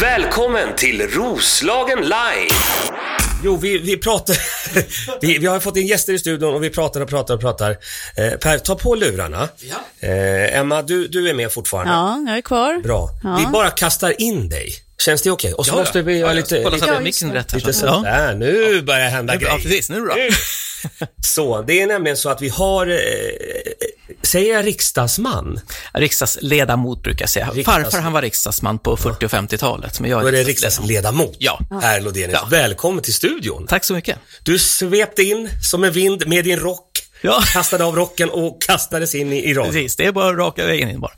[0.00, 2.48] Välkommen till Roslagen Live!
[3.44, 4.36] Jo, vi, vi pratar...
[5.20, 7.70] vi, vi har fått in gäster i studion och vi pratar och pratar och pratar.
[8.16, 9.48] Eh, per, ta på lurarna.
[9.56, 10.08] Ja.
[10.08, 11.92] Eh, Emma, du, du är med fortfarande.
[11.92, 12.82] Ja, jag är kvar.
[12.82, 13.08] Bra.
[13.22, 13.36] Ja.
[13.40, 14.72] Vi bara kastar in dig.
[14.98, 15.52] Känns det okej?
[15.54, 15.80] Och så Ja, ja.
[15.80, 16.34] måste vi Ja, göra ja.
[16.34, 16.62] lite...
[16.64, 17.58] Kolla så att Ja, mixen rätt här.
[17.58, 19.54] Lite så att- sådär, nu börjar det hända Ja, grejer.
[19.58, 19.90] precis.
[19.90, 20.14] Nu då.
[21.26, 22.96] Så, det är nämligen så att vi har, eh,
[24.30, 25.60] säger jag riksdagsman?
[25.94, 27.46] Riksdagsledamot brukar jag säga.
[27.54, 30.00] Riksdags- Farfar han var riksdagsman på 40 och 50-talet.
[30.00, 31.36] Men jag Då är det riksdagsledamot.
[31.38, 31.58] Ja.
[31.80, 32.32] Per Lodenius.
[32.42, 32.48] Ja.
[32.50, 33.66] Välkommen till studion.
[33.66, 34.18] Tack så mycket.
[34.42, 36.86] Du svepte in som en vind med din rock,
[37.22, 39.72] Ja, kastade av rocken och kastades in i, i radio.
[39.72, 39.96] precis.
[39.96, 41.12] Det är bara raka vägen in bara.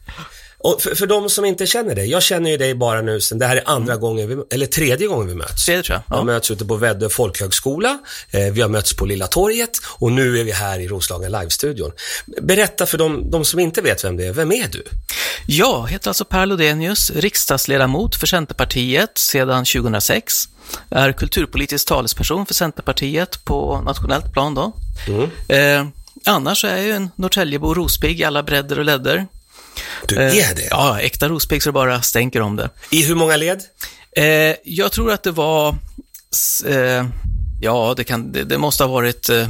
[0.65, 3.39] Och för, för de som inte känner dig, jag känner ju dig bara nu sen,
[3.39, 5.66] det här är andra gången, vi, eller tredje gången vi möts.
[5.66, 6.02] Det tror jag.
[6.09, 6.25] Vi har Ja.
[6.25, 7.98] möts ute på Väddö folkhögskola,
[8.30, 11.93] eh, vi har mötts på Lilla torget och nu är vi här i Roslagen Live-studion.
[12.43, 14.85] Berätta för de, de som inte vet vem det är, vem är du?
[15.47, 20.45] Jag heter alltså Per Lodenius, riksdagsledamot för Centerpartiet sedan 2006.
[20.91, 24.73] Är kulturpolitisk talesperson för Centerpartiet på nationellt plan då.
[25.55, 25.87] Eh,
[26.27, 29.27] annars är jag ju en Norrtäljebo rospigg i alla bredder och ledder.
[30.09, 30.68] Du Eh, är det?
[30.70, 32.70] Ja, äkta rospigg så det bara stänker om det.
[32.90, 33.62] I hur många led?
[34.16, 35.68] Eh, jag tror att det var,
[36.66, 37.06] eh,
[37.60, 39.48] ja, det, kan, det, det måste ha varit eh,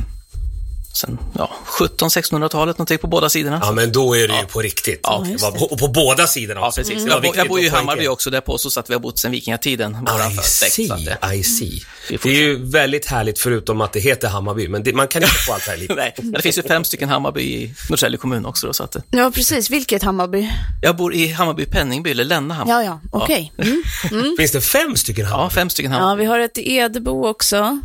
[0.93, 3.61] sen, ja, 1700-1600-talet någonting på båda sidorna.
[3.63, 5.01] Ja, men då är det ju på riktigt.
[5.03, 5.27] Ja,
[5.71, 6.81] och på båda sidorna Ja, också.
[6.81, 7.05] precis.
[7.05, 9.19] Det var Jag, jag bor ju i Hammarby också, där påstås att vi har bott
[9.19, 9.97] sedan vikingatiden,
[10.33, 11.83] I see, det- I see.
[12.09, 15.35] Det är ju väldigt härligt förutom att det heter Hammarby, men det, man kan inte
[15.35, 15.97] få allt här i livet.
[15.97, 18.67] Nej, det finns ju fem stycken Hammarby i Norrtälje kommun också.
[18.67, 19.71] Då, så att, Ja, precis.
[19.71, 20.49] Vilket Hammarby?
[20.83, 22.87] jag bor i Hammarby Penningby, eller Länna Hammarby.
[22.87, 23.53] Ja, ja, okej.
[23.59, 24.35] Mm.
[24.39, 25.45] Finns det fem stycken Hammarby?
[25.45, 26.11] Ja, fem stycken Hammarby.
[26.13, 27.79] Ja, vi har ett i Edebo också.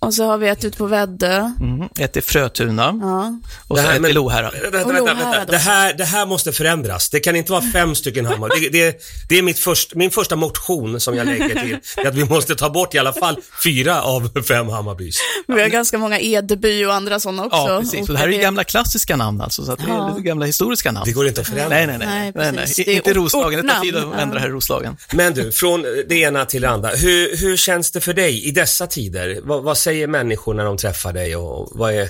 [0.00, 1.50] Och så har vi ett ute på Väddö.
[1.60, 1.88] Mm.
[1.98, 3.38] Ett i Frötuna Ja.
[3.68, 4.52] och Det så här- ett men- i Lohärad.
[4.72, 5.44] Vänta, vänta, vänta.
[5.44, 7.10] Det här, det här måste förändras.
[7.10, 8.68] Det kan inte vara fem stycken Hammarby.
[8.68, 12.06] Det, det, det är mitt först, min första motion som jag lägger till.
[12.06, 15.18] Att vi måste ta bort i alla fall fyra av fem Hammarbys.
[15.46, 17.56] Vi har ganska många Edeby och andra sådana också.
[17.56, 18.00] Ja, precis.
[18.08, 20.08] Och det här är gamla klassiska namn alltså, så att det är Ja.
[20.08, 21.04] lite gamla historiska namn.
[21.06, 21.68] Det går inte att förändra.
[21.76, 22.08] Nej, nej, nej.
[22.08, 22.72] Nej, nej, nej.
[22.76, 24.96] Det är Inte Roslagen, det tar tid att ändra här i Roslagen.
[25.12, 26.88] Men du, från det ena till det andra.
[26.88, 29.40] Hur, hur känns det för dig i dessa tider?
[29.42, 32.08] Vad, vad säger människor när de träffar dig och vad är...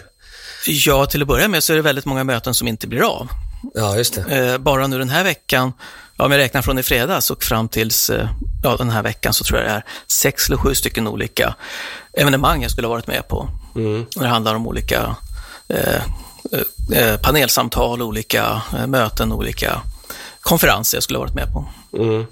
[0.66, 3.28] Ja, till att börja med så är det väldigt många möten som inte blir av.
[3.74, 4.52] Ja, just det.
[4.52, 5.72] Eh, bara nu den här veckan,
[6.16, 8.28] ja, om jag räknar från i fredags och fram tills eh,
[8.62, 11.54] ja, den här veckan så tror jag det är sex eller sju stycken olika
[12.12, 13.48] evenemang jag skulle ha varit med på.
[13.76, 14.06] Mm.
[14.16, 15.16] Det handlar om olika
[15.68, 16.02] eh,
[16.92, 19.80] eh, panelsamtal, olika möten, olika
[20.40, 21.68] konferenser jag skulle ha varit med på.
[21.96, 22.26] Mm.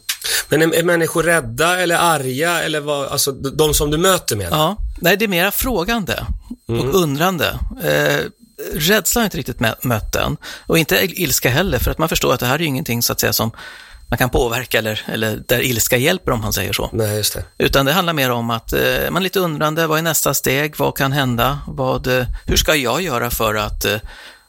[0.48, 4.48] Men är, är människor rädda eller arga eller vad, alltså de som du möter med?
[4.50, 6.26] Ja, nej, det är mera frågande
[6.68, 7.58] och undrande.
[7.84, 8.18] Eh,
[8.74, 10.36] rädsla har jag inte riktigt mött den
[10.66, 13.12] och inte ilska heller, för att man förstår att det här är ju ingenting så
[13.12, 13.50] att säga som
[14.08, 16.90] man kan påverka eller, eller där ilska hjälper om man säger så.
[16.92, 17.44] Nej, just det.
[17.58, 20.74] Utan det handlar mer om att eh, man är lite undrande, vad är nästa steg,
[20.76, 23.96] vad kan hända, vad, eh, hur ska jag göra för att, eh,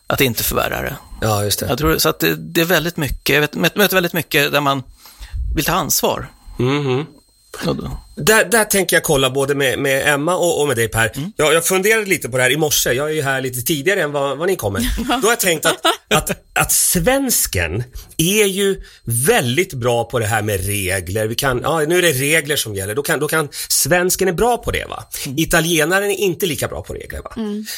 [0.08, 0.96] att inte förvärra det?
[1.22, 1.66] Ja, just det.
[1.66, 4.62] Jag tror så att det, det är väldigt mycket, jag vet, möter väldigt mycket där
[4.62, 4.84] man
[5.56, 6.28] vill ta ansvar.
[7.68, 10.88] Och då- Där, där tänker jag kolla både med, med Emma och, och med dig
[10.88, 11.12] Per.
[11.16, 11.32] Mm.
[11.38, 12.94] Jag, jag funderade lite på det här i morse.
[12.94, 14.82] Jag är ju här lite tidigare än vad, vad ni kommer.
[15.08, 17.84] Då har jag tänkt att, att, att svensken
[18.18, 21.28] är ju väldigt bra på det här med regler.
[21.28, 22.96] Vi kan, ja, nu är det regler som gäller.
[22.96, 25.04] Då kan, då kan svensken är bra på det va.
[25.26, 25.38] Mm.
[25.40, 27.32] Italienaren är inte lika bra på regler va.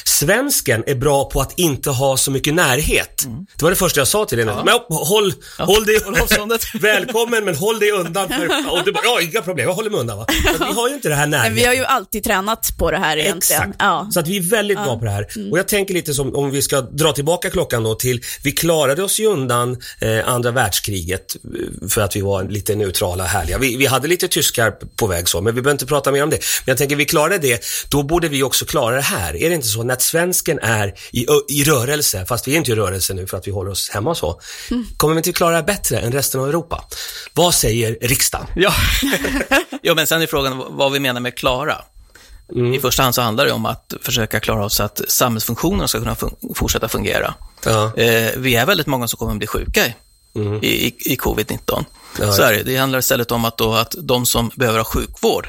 [0.06, 3.24] Svensken är bra på att inte ha så mycket närhet.
[3.56, 4.46] Det var det första jag sa till dig.
[4.46, 4.54] nu.
[4.66, 8.30] Men håll, håll dig, håll välkommen men håll dig undan.
[8.30, 10.26] För, och du bara, ja, inga problem, jag håller mig undan va.
[10.29, 11.56] Att vi har ju inte det här Men närheten.
[11.56, 13.62] vi har ju alltid tränat på det här egentligen.
[13.62, 13.75] Exakt.
[13.79, 14.09] Ja.
[14.13, 15.28] Så att vi är väldigt bra på det här.
[15.51, 19.03] Och jag tänker lite som om vi ska dra tillbaka klockan då till, vi klarade
[19.03, 23.57] oss ju undan eh, andra världskriget eh, för att vi var lite neutrala och härliga.
[23.57, 26.29] Vi, vi hade lite tyskar på väg så, men vi behöver inte prata mer om
[26.29, 26.38] det.
[26.66, 29.35] Men jag tänker vi klarade det, då borde vi också klara det här.
[29.35, 32.75] Är det inte så när svensken är i, i rörelse, fast vi är inte i
[32.75, 34.41] rörelse nu för att vi håller oss hemma och så,
[34.97, 36.85] kommer vi inte klara det bättre än resten av Europa?
[37.34, 38.47] Vad säger riksdagen?
[38.56, 38.73] Ja.
[39.82, 41.76] ja, men sen är frågan vad vi menar med klara.
[42.76, 46.00] I första hand så handlar det om att försöka klara av så att samhällsfunktionerna ska
[46.00, 47.34] kunna fun- fortsätta fungera.
[47.66, 47.96] Ja.
[47.98, 49.94] Eh, vi är väldigt många som kommer att bli sjuka i,
[50.62, 51.86] i, i, i covid-19.
[52.20, 52.64] Ja, så är det.
[52.64, 55.48] det handlar istället om att, då, att de som behöver ha sjukvård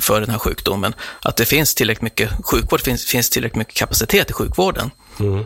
[0.00, 4.30] för den här sjukdomen, att det finns tillräckligt mycket sjukvård, finns, finns tillräckligt mycket kapacitet
[4.30, 4.90] i sjukvården.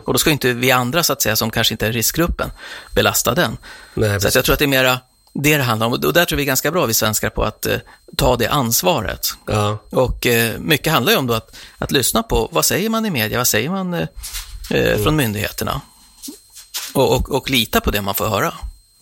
[0.05, 2.51] Och då ska inte vi andra, så att säga, som kanske inte är riskgruppen,
[2.95, 3.57] belasta den.
[3.93, 4.99] Nej, så jag tror att det är mera
[5.33, 5.93] det det handlar om.
[5.93, 7.77] Och där tror vi är ganska bra, vi svenskar, på att eh,
[8.17, 9.27] ta det ansvaret.
[9.47, 9.77] Ja.
[9.89, 13.09] Och eh, mycket handlar ju om då att, att lyssna på vad säger man i
[13.09, 14.07] media, vad säger man eh,
[14.71, 15.81] eh, från myndigheterna?
[16.93, 18.53] Och, och, och lita på det man får höra.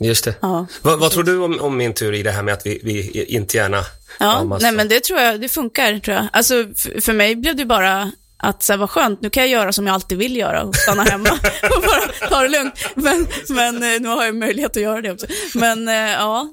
[0.01, 0.35] Just det.
[0.41, 0.65] Ja.
[0.81, 3.57] Vad, vad tror du om, om min teori, det här med att vi, vi inte
[3.57, 3.85] gärna
[4.19, 6.27] Ja, nej men det tror jag, det funkar tror jag.
[6.33, 9.49] Alltså f- för mig blev det bara att så här, vad skönt, nu kan jag
[9.49, 11.29] göra som jag alltid vill göra och stanna hemma
[11.75, 12.73] och bara ta det lugnt.
[12.95, 15.27] Men, men eh, nu har jag möjlighet att göra det också.
[15.53, 16.49] Men eh, ja,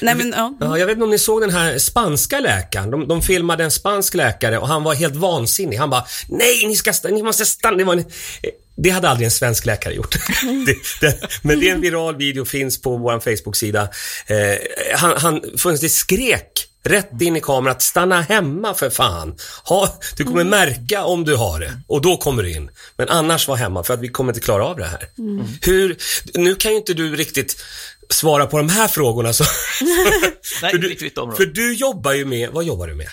[0.00, 0.54] nej men ja.
[0.60, 2.90] Ja, jag vet inte om ni såg den här spanska läkaren.
[2.90, 5.76] De, de filmade en spansk läkare och han var helt vansinnig.
[5.76, 7.76] Han bara, nej, ni, ska, ni måste stanna.
[7.76, 8.04] Det, var en,
[8.76, 10.16] det hade aldrig en svensk läkare gjort.
[10.66, 13.88] det, det, men det är en viral video, finns på vår Facebook-sida.
[14.26, 14.36] Eh,
[14.96, 19.36] han, han fullständigt skrek rätt in i kameran att stanna hemma för fan.
[19.64, 22.70] Ha, du kommer märka om du har det och då kommer du in.
[22.96, 25.08] Men annars var hemma för att vi kommer inte klara av det här.
[25.62, 25.96] Hur,
[26.34, 27.64] nu kan ju inte du riktigt
[28.10, 29.32] svara på de här frågorna.
[29.32, 29.44] Så,
[30.62, 30.96] Nej, för, du,
[31.36, 33.08] för du jobbar ju med, vad jobbar du med?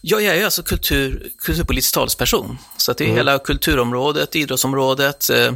[0.00, 2.58] Ja, jag är alltså kultur, kulturpolitisk talesperson.
[2.76, 5.52] Så det är hela kulturområdet, idrottsområdet, eh,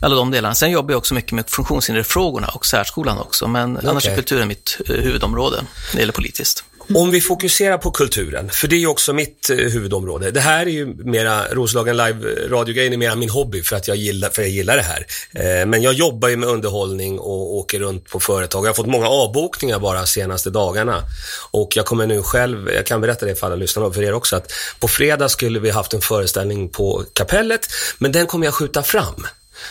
[0.00, 0.54] alla de delarna.
[0.54, 4.80] Sen jobbar jag också mycket med funktionshinderfrågorna och särskolan också, men annars är kulturen mitt
[4.88, 6.64] eh, huvudområde när det gäller politiskt.
[6.94, 10.30] Om vi fokuserar på kulturen, för det är också mitt eh, huvudområde.
[10.30, 14.30] Det här är ju mera, Roslagen Live-radiogrejen är mera min hobby för att jag gillar,
[14.30, 15.06] för jag gillar det här.
[15.32, 18.64] Eh, men jag jobbar ju med underhållning och åker runt på företag.
[18.64, 21.02] Jag har fått många avbokningar bara senaste dagarna.
[21.50, 24.12] Och jag kommer nu själv, jag kan berätta det för alla lyssnare och för er
[24.12, 27.68] också, att på fredag skulle vi haft en föreställning på kapellet,
[27.98, 29.26] men den kommer jag skjuta fram.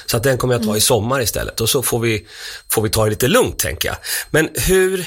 [0.06, 2.26] Så att den kommer jag ta i sommar istället och så får vi,
[2.70, 3.98] får vi ta det lite lugnt tänker jag.
[4.32, 5.06] Men hur,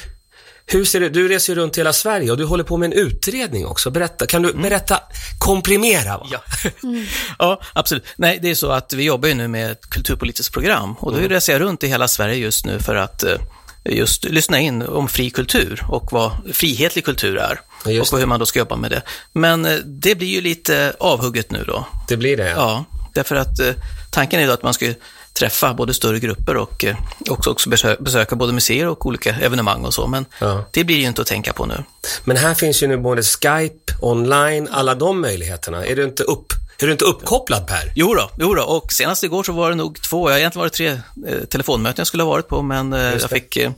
[0.72, 2.92] hur ser det, du reser ju runt hela Sverige och du håller på med en
[2.92, 3.90] utredning också.
[3.90, 5.00] Berätta, kan du berätta,
[5.38, 6.26] komprimera va?
[6.30, 6.42] Ja.
[7.38, 8.04] ja, absolut.
[8.16, 11.18] Nej, det är så att vi jobbar ju nu med ett kulturpolitiskt program och då
[11.18, 13.36] reser jag runt i hela Sverige just nu för att eh,
[13.84, 18.26] just lyssna in om fri kultur och vad frihetlig kultur är Ja, just och hur
[18.26, 19.02] man då ska jobba med det.
[19.32, 21.86] Men eh, det blir ju lite avhugget nu då.
[22.08, 22.50] Det blir det.
[22.50, 22.84] Ja,
[23.14, 23.72] därför att eh,
[24.10, 24.92] tanken är ju att man ska
[25.32, 26.96] träffa både större grupper och eh,
[27.28, 30.64] också, också besö- besöka både museer och olika evenemang och så, men Ja.
[30.72, 31.84] det blir ju inte att tänka på nu.
[32.24, 35.84] Men här finns ju nu både Skype, online, alla de möjligheterna.
[35.86, 37.92] Är du inte, upp, är du inte uppkopplad Per?
[37.96, 40.72] Jo då, jo då, och senast igår så var det nog två, jag egentligen varit
[40.72, 40.88] tre
[41.26, 43.28] eh, telefonmöten jag skulle ha varit på, men eh, jag det.
[43.28, 43.70] fick, eh,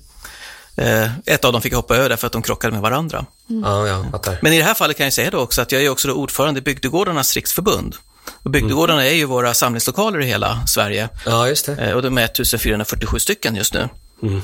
[0.76, 3.24] eh, ett av dem fick jag hoppa över därför att de krockade med varandra.
[3.46, 4.38] Ja, jag fattar.
[4.42, 6.58] Men i det här fallet kan jag säga då också att jag är också ordförande
[6.58, 7.94] i Bygdegårdarnas riksförbund.
[8.42, 11.08] Och bygdegårdarna är ju våra samlingslokaler i hela Sverige.
[11.26, 11.72] Ja, just det.
[11.72, 13.88] Eh, Och de är 1447 stycken just nu.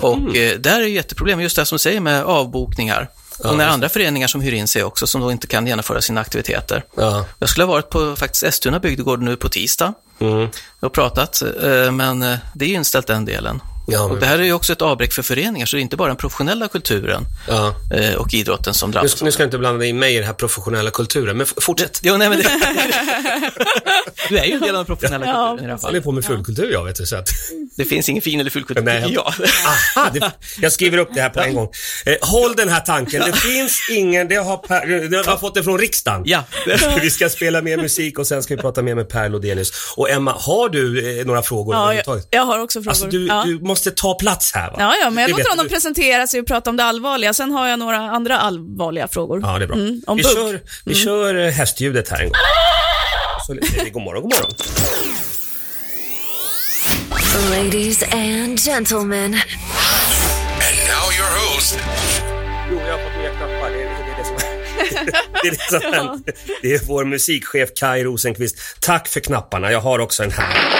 [0.00, 3.08] Och eh, där är ju jätteproblem, just det som du säger med avbokningar.
[3.44, 6.20] och när andra föreningar som hyr in sig också, som då inte kan genomföra sina
[6.20, 6.84] aktiviteter.
[6.96, 7.24] Ja.
[7.38, 10.48] Jag skulle ha varit på faktiskt Eskilstuna bygdegård nu på tisdag Mm.
[10.80, 13.60] och pratat, eh, men eh, det är ju inställt den delen.
[13.90, 15.82] Ja, men- Och det här är ju också ett avbräck för föreningar, så det är
[15.82, 17.74] inte bara den professionella kulturen Ja.
[17.94, 19.10] eh, och idrotten som Nu, drabbas.
[19.12, 22.00] ska- nu ska jag inte blanda in mig i den här professionella kulturen, men fortsätt.
[22.02, 22.44] Jo, nej, men det...
[24.28, 25.32] du är ju en del av den professionella Ja.
[25.32, 27.06] kulturen i det här Jag håller på med fullkultur jag, vet du.
[27.06, 27.28] Så att,
[27.76, 29.02] Det finns ingen fin eller ful kultur, Nej.
[29.02, 29.34] tycker jag.
[29.96, 31.68] aha, det, jag skriver upp det här på en gång.
[32.06, 33.22] Eh, håll den här tanken.
[33.26, 36.22] Det finns ingen, det har, per, det har fått det från riksdagen.
[36.24, 36.44] Ja.
[37.02, 39.72] Vi ska spela mer musik och sen ska vi prata mer med Per Lodenius.
[39.96, 42.90] Och Emma, har du eh, några frågor Ja, jag, jag har också frågor.
[42.90, 43.42] Alltså du, ja.
[43.46, 44.76] du måste ta plats här va?
[44.78, 45.70] Ja, ja, men jag låter honom du.
[45.70, 47.34] presentera sig och prata om det allvarliga.
[47.34, 49.40] Sen har jag några andra allvarliga frågor.
[49.42, 49.76] Ja, det är bra.
[49.76, 50.32] Mm, om vi bugg.
[50.32, 52.34] kör, vi kör eh, hästljudet här en gång.
[53.46, 53.54] Så
[53.92, 54.54] god morgon, god morgon.
[57.50, 61.78] Ladies and gentlemen, And now your host,
[62.70, 63.70] Jo, jag har fått nya knappar.
[63.70, 64.36] Det är det, är det som
[65.42, 66.28] det är det som hänt.
[66.62, 68.56] Det är vår musikchef Kai Rosenqvist.
[68.80, 69.72] Tack för knapparna.
[69.72, 70.78] Jag har också en här.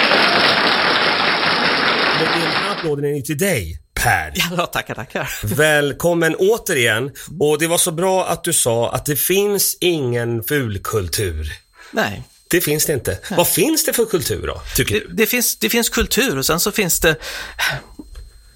[2.78, 4.32] Applåden är till dig, Per.
[4.56, 5.30] Ja, tackar, tackar.
[5.42, 7.11] Välkommen återigen.
[7.40, 11.52] Och det var så bra att du sa att det finns ingen fulkultur.
[11.90, 12.23] Nej.
[12.50, 13.18] Det finns det inte.
[13.30, 15.14] Vad finns det för kultur då, tycker Det, du?
[15.14, 17.16] det, finns, det finns kultur och sen så finns det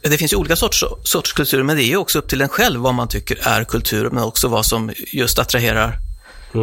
[0.03, 2.49] det finns ju olika sorts, sorts kultur, men det är ju också upp till en
[2.49, 5.99] själv vad man tycker är kultur, men också vad som just attraherar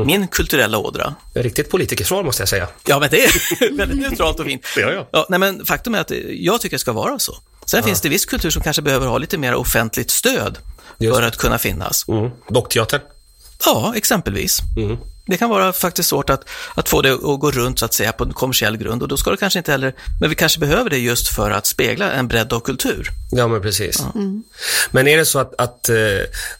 [0.06, 1.16] min kulturella ådra.
[1.36, 2.68] Riktigt politikersvar måste jag säga.
[2.88, 4.66] Ja, men det är väldigt neutralt och fint.
[4.78, 5.10] Ja, ja.
[5.12, 7.38] Ja, nej, men faktum är att jag tycker det ska vara så.
[7.70, 10.58] Sen finns det viss kultur som kanske behöver ha lite mer offentligt stöd
[10.98, 12.08] Just för att kunna finnas.
[12.08, 12.32] Mm.
[12.50, 13.02] Dockteatern.
[13.66, 14.60] Ja, exempelvis.
[14.78, 14.98] Mm.
[15.28, 18.12] Det kan vara faktiskt svårt att, att få det att gå runt så att säga
[18.12, 20.90] på en kommersiell grund och då ska det kanske inte heller, men vi kanske behöver
[20.90, 23.10] det just för att spegla en bredd av kultur.
[23.32, 24.04] Ja, men precis.
[24.92, 25.96] Men är det så att, att eh,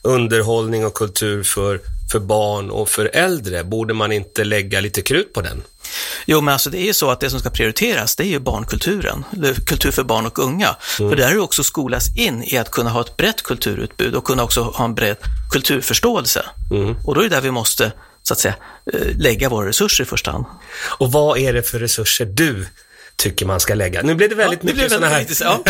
[0.02, 1.80] underhållning och kultur för,
[2.12, 5.62] för barn och för äldre, borde man inte lägga lite krut på den?
[6.26, 8.38] Jo, men alltså det är ju så att det som ska prioriteras, det är ju
[8.38, 9.24] barnkulturen,
[9.66, 10.76] kultur för barn och unga.
[10.80, 14.24] För där är det också skolas in i att kunna ha ett brett kulturutbud och
[14.24, 15.16] kunna också ha en bred
[15.50, 16.44] kulturförståelse.
[17.06, 18.54] Och då är det där vi måste, så att säga,
[18.92, 20.44] eh, lägga våra resurser i första hand.
[20.98, 22.66] Och vad är det för resurser du
[23.20, 24.02] tycker man ska lägga?
[24.02, 25.14] Nu blev det väldigt Ja, det mycket sådana här...
[25.16, 25.60] politiskt, ja.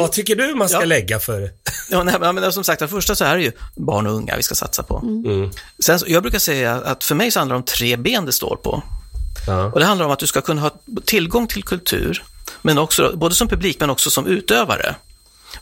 [0.00, 0.84] Vad tycker du man ska Ja.
[0.84, 1.50] lägga för?
[1.90, 4.42] Ja, nej, men som sagt, det första så är det ju barn och unga vi
[4.42, 4.98] ska satsa på.
[4.98, 5.50] Mm.
[5.78, 8.32] Sen, så- jag brukar säga att för mig så handlar det om tre ben det
[8.32, 8.82] står på.
[9.72, 10.70] Och det handlar om att du ska kunna ha
[11.04, 12.22] tillgång till kultur,
[12.62, 14.94] men också, både som publik men också som utövare.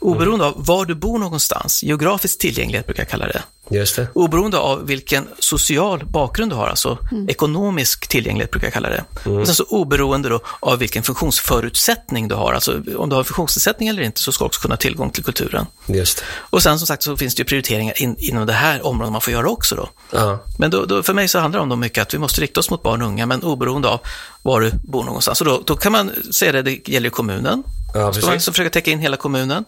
[0.00, 3.42] Oberoende av var du bor någonstans, geografisk tillgänglighet brukar jag kalla det.
[3.70, 4.08] Just det.
[4.14, 9.04] Oberoende av vilken social bakgrund du har, alltså ekonomisk tillgänglighet brukar jag kalla det.
[9.30, 13.24] Och sen så oberoende då av vilken funktionsförutsättning du har, alltså om du har en
[13.24, 15.66] funktionsnedsättning eller inte så ska du också kunna ha tillgång till kulturen.
[15.86, 16.24] Just det.
[16.50, 19.20] Och sen som sagt så finns det ju prioriteringar in, inom det här området man
[19.20, 19.88] får göra också då.
[20.10, 20.44] Ja.
[20.58, 22.70] Men då, då, för mig så handlar det om mycket att vi måste rikta oss
[22.70, 24.00] mot barn och unga, men oberoende av
[24.42, 25.40] var du bor någonstans.
[25.40, 27.62] Och då, då kan man säga det, det gäller kommunen.
[27.94, 28.30] Ja, precis.
[28.30, 29.64] liksom försöka täcka in hela kommunen.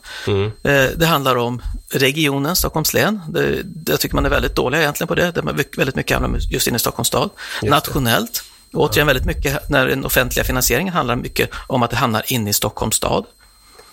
[0.63, 3.21] Eh, det handlar om regionen, Stockholms län.
[3.29, 5.31] Det, det, jag tycker man är väldigt dålig egentligen på det.
[5.31, 7.31] Det är väldigt mycket om just inne i Stockholms stad.
[7.63, 8.45] Nationellt.
[8.73, 12.53] Återigen väldigt mycket, när den offentliga finansieringen handlar mycket om att det hamnar inne i
[12.53, 13.25] Stockholms stad.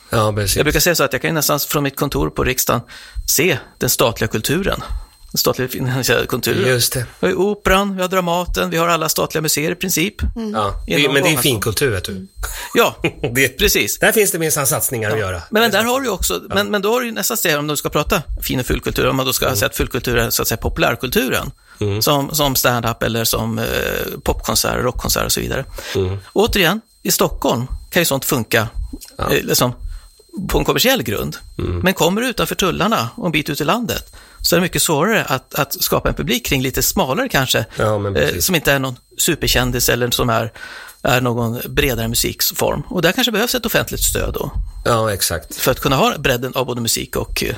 [0.09, 0.33] Ja.
[0.55, 2.81] Jag brukar säga så att jag kan nästan från mitt kontor på riksdagen
[3.27, 4.81] se den statliga kulturen.
[5.31, 6.67] Den statliga finansierade kulturen.
[6.67, 7.05] Just det.
[7.19, 10.15] Vi har Operan, vi har Dramaten, vi har alla statliga museer i princip.
[10.53, 10.83] Ja.
[10.87, 12.27] Det, Inom men det är finkultur, vet du.
[12.73, 12.95] Ja,
[13.35, 13.99] Det, precis.
[13.99, 15.41] Där finns det minsann satsningar att göra.
[15.49, 17.75] Men, men där har du också, men, men då har du nästa steg om du
[17.77, 19.57] ska prata fin och fulkultur, om man då ska Mm.
[19.57, 21.51] säga att fulkultur är så att säga populärkulturen.
[22.01, 23.65] Som, som stand-up eller som eh,
[24.23, 25.65] popkonserter, rockkonserter och så vidare.
[25.95, 26.17] Mm.
[26.33, 28.67] Återigen, i Stockholm kan ju sånt funka
[29.19, 29.73] eh, liksom,
[30.49, 31.37] på en kommersiell grund.
[31.59, 31.79] Mm.
[31.79, 34.81] Men kommer du utanför tullarna och en bit ut i landet så är det mycket
[34.81, 38.79] svårare att, att skapa en publik kring lite smalare kanske, Ja, eh, som inte är
[38.79, 40.51] någon superkändis eller som är,
[41.03, 42.83] är någon bredare musikform.
[42.89, 44.51] Och där kanske behövs ett offentligt stöd då
[44.85, 45.55] Ja, exakt.
[45.55, 47.55] för att kunna ha bredden av både musik och eh,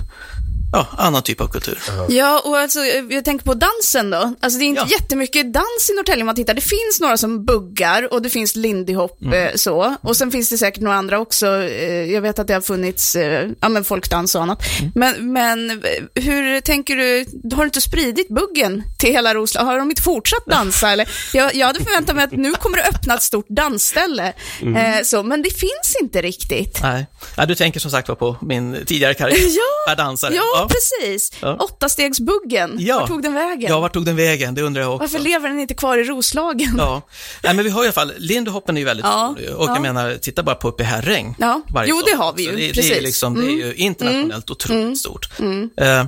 [0.74, 1.80] ja, annan typ av kultur.
[2.10, 4.34] Ja, och alltså, jag tänker på dansen då.
[4.42, 4.98] Alltså det är inte Ja.
[5.00, 6.54] jättemycket dans i Norrtälje om man tittar.
[6.54, 9.48] Det finns några som buggar och det finns lindy hop Mm.
[9.48, 9.96] eh, så.
[10.02, 11.48] Och sen finns det säkert några andra också.
[11.48, 14.64] Eh, jag vet att det har funnits eh, ja, men folkdans och annat.
[14.80, 14.92] Mm.
[14.96, 17.26] Men, men eh, hur tänker du,
[17.56, 19.68] har du inte spridit buggen till hela Roslagen?
[19.68, 20.90] Har de inte fortsatt dansa?
[20.92, 21.10] Eller?
[21.34, 24.34] Jag, jag hade förväntat mig att nu kommer det öppna ett stort dansställe.
[24.62, 24.76] Mm.
[24.98, 26.80] Eh, så, men det finns inte riktigt.
[26.82, 27.06] Nej.
[27.38, 29.38] Ja, du tänker som sagt var på min tidigare karriär,
[29.88, 30.34] Ja, dansare.
[30.36, 31.32] Ja, precis.
[31.42, 31.56] Ja.
[31.60, 32.76] Åttastegsbuggen.
[32.80, 33.00] Ja.
[33.00, 33.70] Vart tog den vägen?
[33.72, 34.56] Ja, vart tog den vägen?
[34.56, 35.02] Det undrar jag också.
[35.04, 36.76] Varför lever den inte kvar i Roslagen?
[36.78, 37.02] Ja,
[37.44, 39.66] Nej, men vi har i alla fall, Lindy Hoppen är ju väldigt Ja, stor och
[39.66, 39.74] ja.
[39.74, 41.36] jag menar, titta bara på uppe i Herräng.
[41.40, 41.62] Ja.
[41.86, 42.92] Jo, det har vi ju, Så Det, det, är precis.
[42.92, 43.04] Mm.
[43.04, 45.30] liksom, det är ju internationellt otroligt stort.
[45.78, 46.06] Eh,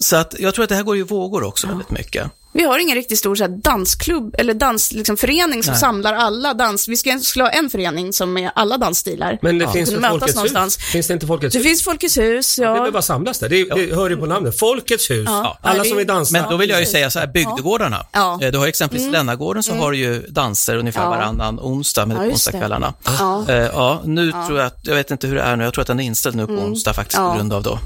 [0.00, 2.30] så att jag tror att det här går i vågor också väldigt mycket.
[2.58, 5.80] Vi har ingen riktigt stor så här, dansklubb eller dansförening liksom, förening som Nej.
[5.80, 6.88] samlar alla dans...
[6.88, 9.38] Vi ska skulle ha en förening som är alla dansstilar.
[9.42, 10.78] Men det finns Kunde väl Folkets någonstans.
[10.78, 10.84] hus?
[10.84, 11.66] Finns det inte Folkets Det hus?
[11.66, 12.90] finns Folkets hus, Det är väl ja.
[12.90, 13.48] bara samlas där.
[13.48, 14.58] Det, det hör ju på namnet.
[14.58, 15.24] Folkets hus.
[15.26, 15.58] Ja.
[15.62, 16.32] Alla Ja, det- som vill dansa.
[16.32, 18.06] Men då vill jag ju säga så här, bygdegårdarna.
[18.12, 18.34] Ja.
[18.34, 18.46] Mm.
[18.46, 21.10] Eh, Du har ju exempelvis Lännagården så har du ju danser ungefär Ja.
[21.10, 22.94] varannan onsdag med Ja, onsdagskvällarna.
[23.18, 23.44] Ja.
[23.48, 25.82] Eh, Ja, nu tror jag att, jag vet inte hur det är nu, jag tror
[25.82, 27.26] att den är inställd nu på onsdag faktiskt Mm.
[27.28, 27.32] Ja.
[27.32, 27.78] på grund av då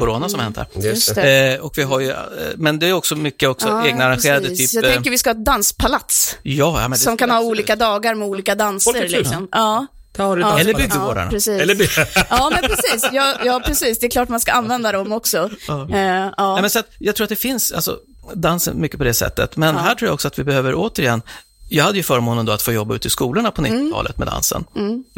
[0.00, 0.66] corona som hänt här.
[0.74, 1.22] Just det.
[1.22, 1.54] det.
[1.54, 2.14] Eh, och vi har ju,
[2.56, 4.70] men det är också mycket också Ja, egna arrangerade precis.
[4.70, 4.82] typ...
[4.82, 7.50] Jag eh, tänker vi ska ha ett danspalats ja, ja, som kan ha absolut.
[7.50, 9.08] olika dagar med olika danser.
[9.08, 9.48] Liksom.
[9.52, 9.86] Ja.
[10.18, 10.58] Ja.
[10.60, 11.22] Eller bygdegårdarna.
[11.24, 11.60] Ja, precis.
[11.60, 11.88] Eller by-
[12.30, 13.08] Ja, men precis.
[13.12, 13.98] Ja, ja, precis.
[13.98, 15.50] Det är klart man ska använda dem också.
[15.68, 15.88] Ja.
[15.90, 16.52] Eh, ja.
[16.52, 17.98] Nej, men så att, jag tror att det finns, alltså,
[18.34, 21.22] dansen mycket på det sättet, men här tror jag också att vi behöver återigen,
[21.68, 24.64] jag hade ju förmånen då att få jobba ute i skolorna på 90-talet med dansen.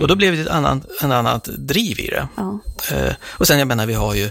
[0.01, 2.29] Och då blev det ett annat, en annat driv i det.
[2.37, 2.61] Ja.
[2.93, 4.29] Eh, och sen, jag menar, vi har ju,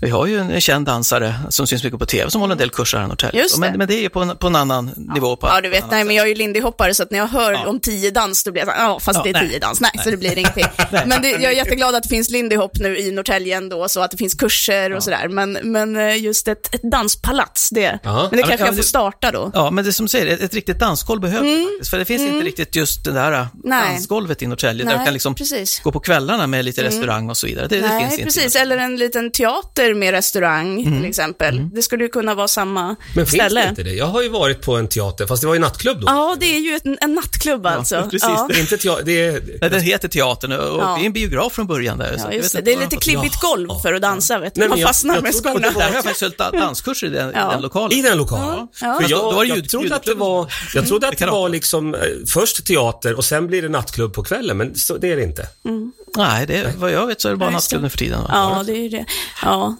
[0.00, 2.70] vi har ju en känd dansare som syns mycket på tv, som håller en del
[2.70, 3.44] kurser här i Norrtälje.
[3.58, 5.36] Men, men det är ju på en, på en annan nivå.
[5.36, 7.52] På Ja, du vet, nej, men jag är ju lindyhoppare så att när jag hör
[7.52, 7.66] Ja.
[7.66, 9.48] om tio dans, då blir jag så här, ja, fast Ja, det är nej.
[9.48, 9.80] tio dans.
[9.80, 10.64] Nej, så det blir ingenting.
[11.06, 14.10] men det, jag är jätteglad att det finns lindyhop nu i Norrtälje ändå, så att
[14.10, 15.28] det finns kurser och sådär.
[15.28, 18.28] Men, men eh, just ett, ett danspalats, det, Ja.
[18.30, 19.50] men det Ja, kanske ja, jag får starta då.
[19.54, 21.90] Ja, men det som säger, ett, ett riktigt dansgolv behövs faktiskt.
[21.90, 23.46] För det finns inte riktigt just det där Mm.
[23.64, 23.92] Nej.
[23.94, 25.80] dansgolvet i Norrtälje, där du kan liksom precis.
[25.80, 27.66] gå på kvällarna med lite restaurang och så vidare.
[27.66, 28.24] Det, det Nej, finns inte.
[28.24, 28.56] precis.
[28.56, 31.68] Eller en liten teater med restaurang, till exempel.
[31.74, 33.62] Det skulle ju kunna vara samma Men finns ställe.
[33.62, 33.92] det inte det?
[33.92, 36.04] Jag har ju varit på en teater, fast det var ju nattklubb då.
[36.06, 38.02] Ja, det är ju en, en nattklubb alltså.
[38.10, 38.22] precis.
[38.28, 38.46] Ja.
[38.50, 39.42] Det är inte teater, det är...
[39.60, 40.94] Nej, den heter Teatern och Ja.
[40.98, 42.16] det är en biograf från början där.
[42.18, 42.70] Ja, just vet det.
[42.70, 43.48] Det är lite klibbigt Ja.
[43.48, 44.60] golv för att dansa, vet du.
[44.60, 45.54] Men Man jag- fastnar jag med skorna.
[45.68, 47.58] det Där har jag faktiskt hållit danskurser i den, Ja.
[47.58, 47.98] lokalen.
[47.98, 48.48] I den lokalen?
[48.48, 48.68] Ja.
[48.74, 51.10] För Då- jag, då var det jag ljud- trodde att det var, jag trodde att
[51.12, 51.52] Det det kan var ha.
[51.52, 55.16] liksom eh, först teater och sen blir det nattklubb på kvällen, men så, det är
[55.16, 55.48] det inte.
[55.64, 55.92] Mm.
[56.16, 58.20] Nej, det, vad jag vet så är det bara Ja, nattklubb nu för tiden.
[58.28, 59.04] Ja, det är ju det.
[59.42, 59.76] Ja.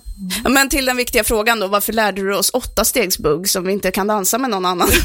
[0.49, 3.91] Men till den viktiga frågan då, varför lärde du oss åtta stegsbugg som vi inte
[3.91, 4.89] kan dansa med någon annan?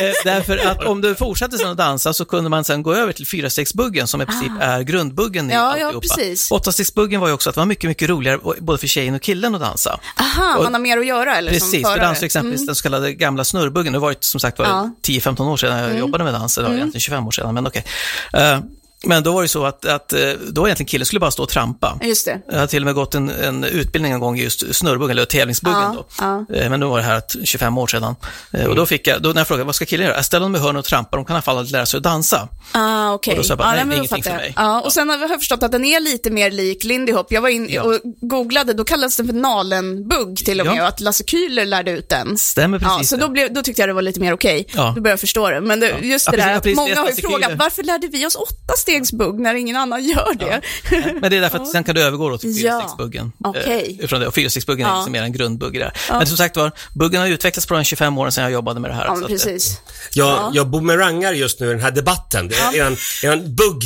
[0.00, 3.12] Eh, därför att om du fortsatte sen att dansa så kunde man sen gå över
[3.12, 5.56] till fyrastegsbuggen som i princip är grundbuggen i Ah.
[5.56, 6.06] Ja, ja, alltihopa.
[6.16, 6.50] precis.
[6.50, 9.54] Åttastegsbuggen var ju också att det var mycket, mycket roligare både för tjejen och killen
[9.54, 10.00] att dansa.
[10.20, 11.94] Aha, Och- man har mer att göra eller som Precis, för förare?
[11.98, 12.06] Mm.
[12.06, 13.92] dans exempelvis den så kallade gamla snurrbuggen.
[13.92, 14.78] Det var ju som sagt var Ja.
[14.80, 14.94] Mm.
[15.02, 17.84] 10-15 år sedan jag jobbade med dans, det var egentligen 25 år sedan, men okej.
[18.32, 18.58] Eh,
[19.04, 20.18] men då var det så att, att eh,
[20.50, 21.98] då egentligen killen skulle bara stå och trampa.
[22.02, 22.40] Just det.
[22.50, 25.24] Jag har till och med gått en, en utbildning en gång i just snurrbuggen, eller
[25.24, 26.06] tävlingsbuggen Ja, då.
[26.50, 26.56] ja.
[26.56, 28.16] Eh, Men då var det här att 25 år sedan.
[28.52, 30.16] Eh, Och då fick jag, då när jag frågade vad ska killen göra?
[30.16, 32.04] Jag ställer dem i hörn och trampar, de kan i alla fall lära sig att
[32.04, 32.48] dansa.
[32.72, 33.30] Ah, okej.
[33.32, 34.52] Och då sa jag bara, ja, nej, det är ingenting för mig.
[34.56, 37.26] Ja, och sen har jag förstått att den är lite mer lik Lindy Hop.
[37.32, 37.82] Jag var in Ja.
[37.82, 40.82] och googlade, då kallades den för Nalenbugg till och med, Ja.
[40.82, 42.38] och att Lasse Kühler lärde ut den.
[42.38, 43.22] Stämmer Ja, precis så det.
[43.22, 44.66] då, blev, då tyckte jag det var lite mer okej.
[44.72, 44.82] Ja.
[44.96, 45.60] Då började jag förstå det.
[45.60, 48.26] Men det, just Ja, det där, ja, att många har ju frågat, varför lärde vi
[48.26, 50.60] oss åtta stegsbugg när ingen annan gör det?
[51.20, 53.32] Men det är därför att sen kan du övergå då till Ja, fyrstegsbuggen.
[53.44, 53.96] okej.
[53.98, 54.26] Eh, ifrån det.
[54.26, 54.96] Och fyrstegsbuggen är Ja.
[54.96, 55.92] liksom mer en grundbugg där.
[56.10, 58.90] Men som sagt var, buggen har utvecklats på de 25 åren sedan jag jobbade med
[58.90, 59.04] det här.
[59.04, 59.78] Ja, så men att, eh, precis.
[60.14, 62.48] Jag, jag boomerangar just nu den här debatten.
[62.48, 62.96] Det är en,
[63.32, 63.82] en bugg.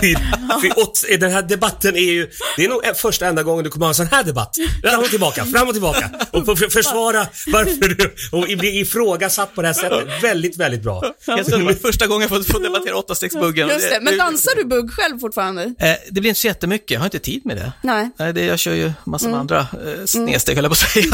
[1.20, 3.94] Den här debatten är ju, det är nog första enda gången du kommer ha en
[3.94, 4.56] sån här debatt.
[4.82, 6.10] Fram och tillbaka, fram och tillbaka.
[6.30, 10.22] Och för, försvara varför du, och bli ifrågasatt på det här sättet.
[10.22, 11.02] Väldigt, väldigt bra.
[11.26, 13.68] Jag första gången jag fått debattera åttastegsbuggen.
[13.68, 14.00] Just det.
[14.00, 15.62] Men dansar du bugg själv fortfarande?
[15.62, 17.72] Eh, det blir inte så jättemycket, jag har inte tid med det.
[17.82, 18.10] Nej.
[18.18, 19.32] Nej, det, jag kör ju massor Mm.
[19.32, 21.06] med andra eh, snedsteg, höll jag på att säga.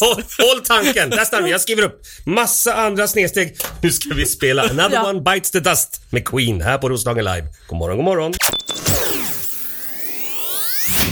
[0.00, 1.50] Håll, håll tanken, där stannar vi.
[1.50, 3.56] Jag skriver upp massa andra snedsteg.
[3.82, 5.10] Nu ska vi spela Another Ja.
[5.10, 7.46] One Bites the Dust med Queen här på Roslagen Live.
[7.68, 8.32] God morgon, god morgon.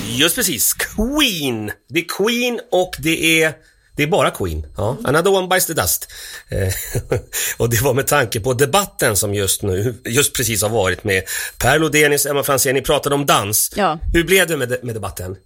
[0.08, 1.70] Just precis, Queen.
[1.88, 3.52] Det är Queen och det är
[3.96, 4.66] det är bara Queen.
[4.76, 4.96] Ja.
[5.04, 6.08] Another one bites the dust.
[6.48, 6.74] Eh,
[7.56, 11.22] och det var med tanke på debatten som just nu, just precis har varit med
[11.58, 12.74] Per Lodenius, Emma Franzén.
[12.74, 13.72] Ni pratade om dans.
[13.76, 13.98] Ja.
[14.12, 15.36] Hur blev det med, med debatten?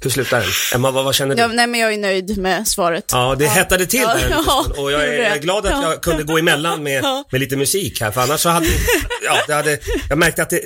[0.00, 0.50] Hur slutade den?
[0.74, 1.42] Emma, vad, vad känner du?
[1.42, 3.04] Ja, nej, men jag är nöjd med svaret.
[3.12, 5.82] Ja, det hettade till Ja, där ja, och jag är, jag är glad att Ja.
[5.92, 7.24] jag kunde gå emellan med, Ja.
[7.30, 8.66] med lite musik här, för annars så hade,
[9.24, 9.78] ja, det hade,
[10.08, 10.60] jag märkte att det,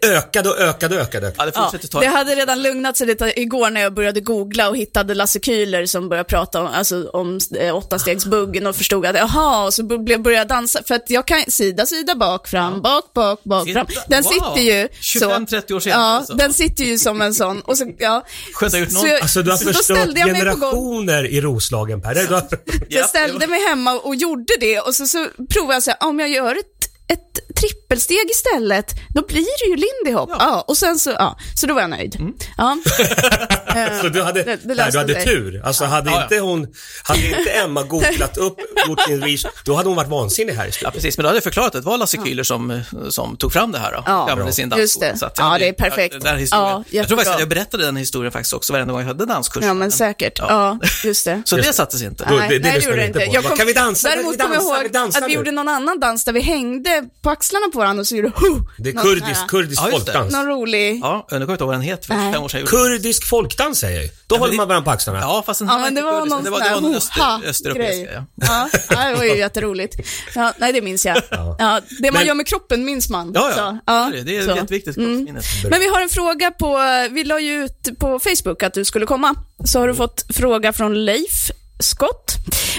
[0.00, 1.32] det ökade och ökade och ökade.
[1.38, 4.20] Ja, det Ja, fortsätter ta det hade redan lugnat sig lite igår när jag började
[4.20, 9.06] googla och hittade Lasse Kühler som började prata om, alltså, om eh, åttastegsbuggen och förstod
[9.06, 10.80] att jaha, och så började jag dansa.
[10.86, 13.86] För att jag kan sida, sida, bak, fram, bak, bak, bak, fram.
[14.08, 14.30] Den Wow.
[14.32, 15.30] sitter ju så.
[15.30, 16.34] 25-30 år senare, Ja, alltså.
[16.34, 17.60] den sitter ju som en sån.
[17.60, 18.24] Och så, ja.
[18.66, 20.60] Att ha gjort Så någon- jag- Alltså du har förstört ställde jag mig på golvet.
[20.60, 22.14] generationer i Roslagen Per.
[22.14, 22.42] Du har,
[22.88, 26.20] jag ställde mig hemma och gjorde det och så, så provade jag så här, om
[26.20, 27.23] jag gör ett, ett
[27.60, 30.30] trippelsteg istället, då blir det ju Lindy Hop.
[30.38, 30.64] Ja.
[30.68, 32.16] och sen så, ja, så då var jag nöjd.
[32.20, 32.32] Mm.
[32.56, 32.78] Ja.
[34.02, 35.24] så du hade, det- det nej, du hade sig.
[35.24, 35.62] tur.
[35.64, 36.22] Alltså hade Ja, ja.
[36.22, 36.66] inte hon,
[37.04, 38.56] hade inte Emma googlat upp,
[38.88, 40.92] gjort sin research, då hade hon varit vansinnig här i Ja, studion.
[40.92, 41.18] precis.
[41.18, 43.72] Men då hade jag förklarat att det var Lasse Kühler som, eh, som tog fram
[43.72, 43.92] det här.
[43.92, 44.02] Då.
[44.06, 44.52] Ja.
[44.52, 45.18] Sin Just det.
[45.18, 46.20] Så att Ja, det är perfekt.
[46.24, 46.68] Den historien.
[46.68, 49.26] Ja, jag tror faktiskt att jag berättade den historien faktiskt också varenda gång jag hade
[49.26, 49.64] danskurs.
[49.64, 50.38] ja, men säkert.
[50.38, 51.42] Ja, just det.
[51.46, 52.26] Så det sattes inte.
[52.30, 53.30] Nej, det- det nej, lyssnar gjorde det inte inte.
[53.30, 53.36] på.
[53.36, 54.08] Jag Vad, kom, kan vi dansa?
[54.08, 57.66] Däremot kommer jag ihåg att vi gjorde någon annan dans där vi hängde på axlarna
[57.72, 60.32] på varandra och så gjorde huh, Det är någon kurdisk, här- kurdisk Ja, folkdans.
[60.32, 61.00] Någon rolig...
[61.02, 62.14] Ja, nu kommer jag inte ihåg vad den heter, för.
[62.14, 62.66] 25 år sedan.
[62.66, 64.10] Kurdisk folkdans säger jag ju.
[64.26, 65.20] Då håller det- man varandra på axlarna.
[65.20, 66.80] Ja, fast den Ja, här men det var kurdisk, någon det sån var, det var
[66.80, 68.04] någon öster, östeuropeisk.
[68.04, 68.08] grej.
[68.14, 68.24] Ja.
[68.34, 69.96] Ja, ja, det var ju jätteroligt.
[70.34, 71.16] Ja, nej, det minns jag.
[71.30, 73.32] Ja, det man Men- gör med kroppen minns man.
[73.34, 73.50] Ja,
[73.86, 74.06] ja.
[74.06, 74.50] Så, Det är, det är så.
[74.50, 74.56] Mm.
[74.56, 74.94] jätteviktigt.
[74.94, 75.44] kroppsminnet.
[75.70, 76.78] Men vi har en fråga på,
[77.10, 79.34] vi la ju ut på Facebook att du skulle komma.
[79.64, 82.34] Så har du fått fråga från Leif Scott.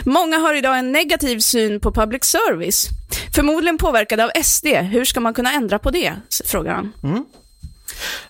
[0.05, 2.87] Många har idag en negativ syn på public service.
[3.35, 4.67] Förmodligen påverkade av SD.
[4.67, 6.13] Hur ska man kunna ändra på det?
[6.45, 6.93] Frågar han.
[7.03, 7.25] Mm.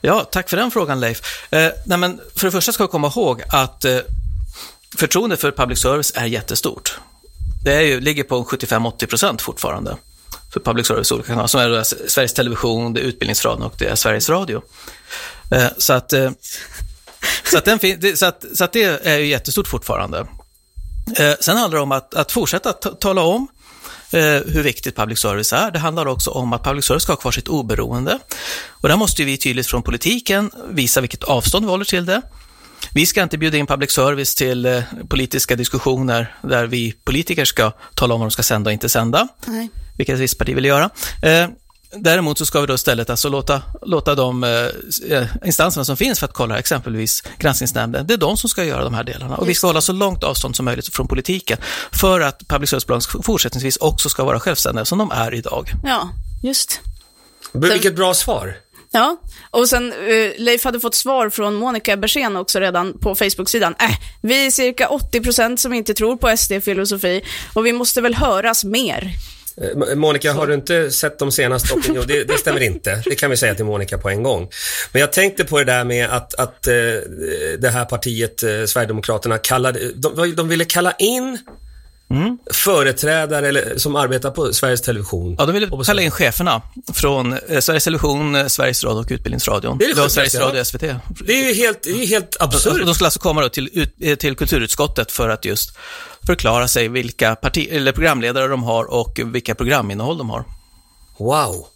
[0.02, 1.22] Ja, tack för den frågan Leif.
[1.54, 3.98] Eh, nej, men för det första ska vi komma ihåg att eh,
[4.98, 7.00] förtroendet för public service är jättestort.
[7.64, 9.98] Det är ju, ligger på 75-80 procent fortfarande
[10.54, 13.96] för public service olika kanaler, som är Sveriges Television, det är Utbildningsradion och det är
[13.96, 14.62] Sveriges Radio.
[15.52, 16.32] Eh, så, att, eh,
[17.44, 20.28] så, att den det, så, att, så att det är ju jättestort fortfarande.
[21.18, 23.48] Eh, sen handlar det om att, att fortsätta ta- tala om
[24.12, 25.72] eh, hur viktigt public service är.
[25.72, 28.20] Det handlar också om att public service ska ha kvar sitt oberoende.
[28.68, 32.22] Och där måste vi tydligt från politiken visa vilket avstånd vi håller till det.
[32.94, 37.72] Vi ska inte bjuda in public service till eh, politiska diskussioner där vi politiker ska
[37.96, 39.70] tala om vad de ska sända och inte sända, Nej.
[39.98, 40.90] vilket ett visst parti vill göra.
[41.96, 46.20] Eh, Däremot så ska vi då istället alltså låta, låta de eh, instanserna som finns
[46.20, 49.36] för att kolla, exempelvis granskningsnämnden, det är de som ska göra de här delarna.
[49.36, 51.58] Och vi ska hålla så långt avstånd som möjligt från politiken
[51.92, 55.70] för att public service-bolagen fortsättningsvis också ska vara självständiga som de är idag.
[55.84, 56.10] Ja,
[56.44, 56.80] just.
[57.52, 58.56] Vilket bra svar.
[58.92, 59.18] Ja,
[59.52, 63.76] och sen eh, Leif hade fått svar från Monica Bersén också redan på Facebook-sidan.
[63.80, 63.90] Äh,
[64.22, 67.22] vi är cirka 80% som inte tror på SD-filosofi
[67.54, 69.12] och vi måste väl höras mer.
[69.62, 72.06] Eh, Monica, har du inte sett de senaste opinionerna?
[72.08, 73.02] Det, det stämmer inte.
[73.06, 74.50] Det kan vi säga till Monica på en gång.
[74.92, 76.74] Men jag tänkte på det där med att, att eh,
[77.60, 81.40] det här partiet, eh, Sverigedemokraterna, kallade, de, de ville kalla in
[82.54, 85.36] företrädare eller, som arbetar på Sveriges Television.
[85.40, 86.62] Ja, de ville kalla in cheferna
[86.94, 89.78] från eh, Sveriges Television, eh, Sveriges Radio och Utbildningsradion.
[89.78, 90.82] Det är det Sveriges Radio och SVT.
[91.28, 92.86] Det är ju helt, det är ju helt absurt.
[92.86, 95.78] De skulle alltså komma då till, ut- eh, till kulturutskottet för att just
[96.26, 100.44] förklara sig vilka parti, eller programledare de har och vilka programinnehåll de har.
[101.18, 101.68] Wow.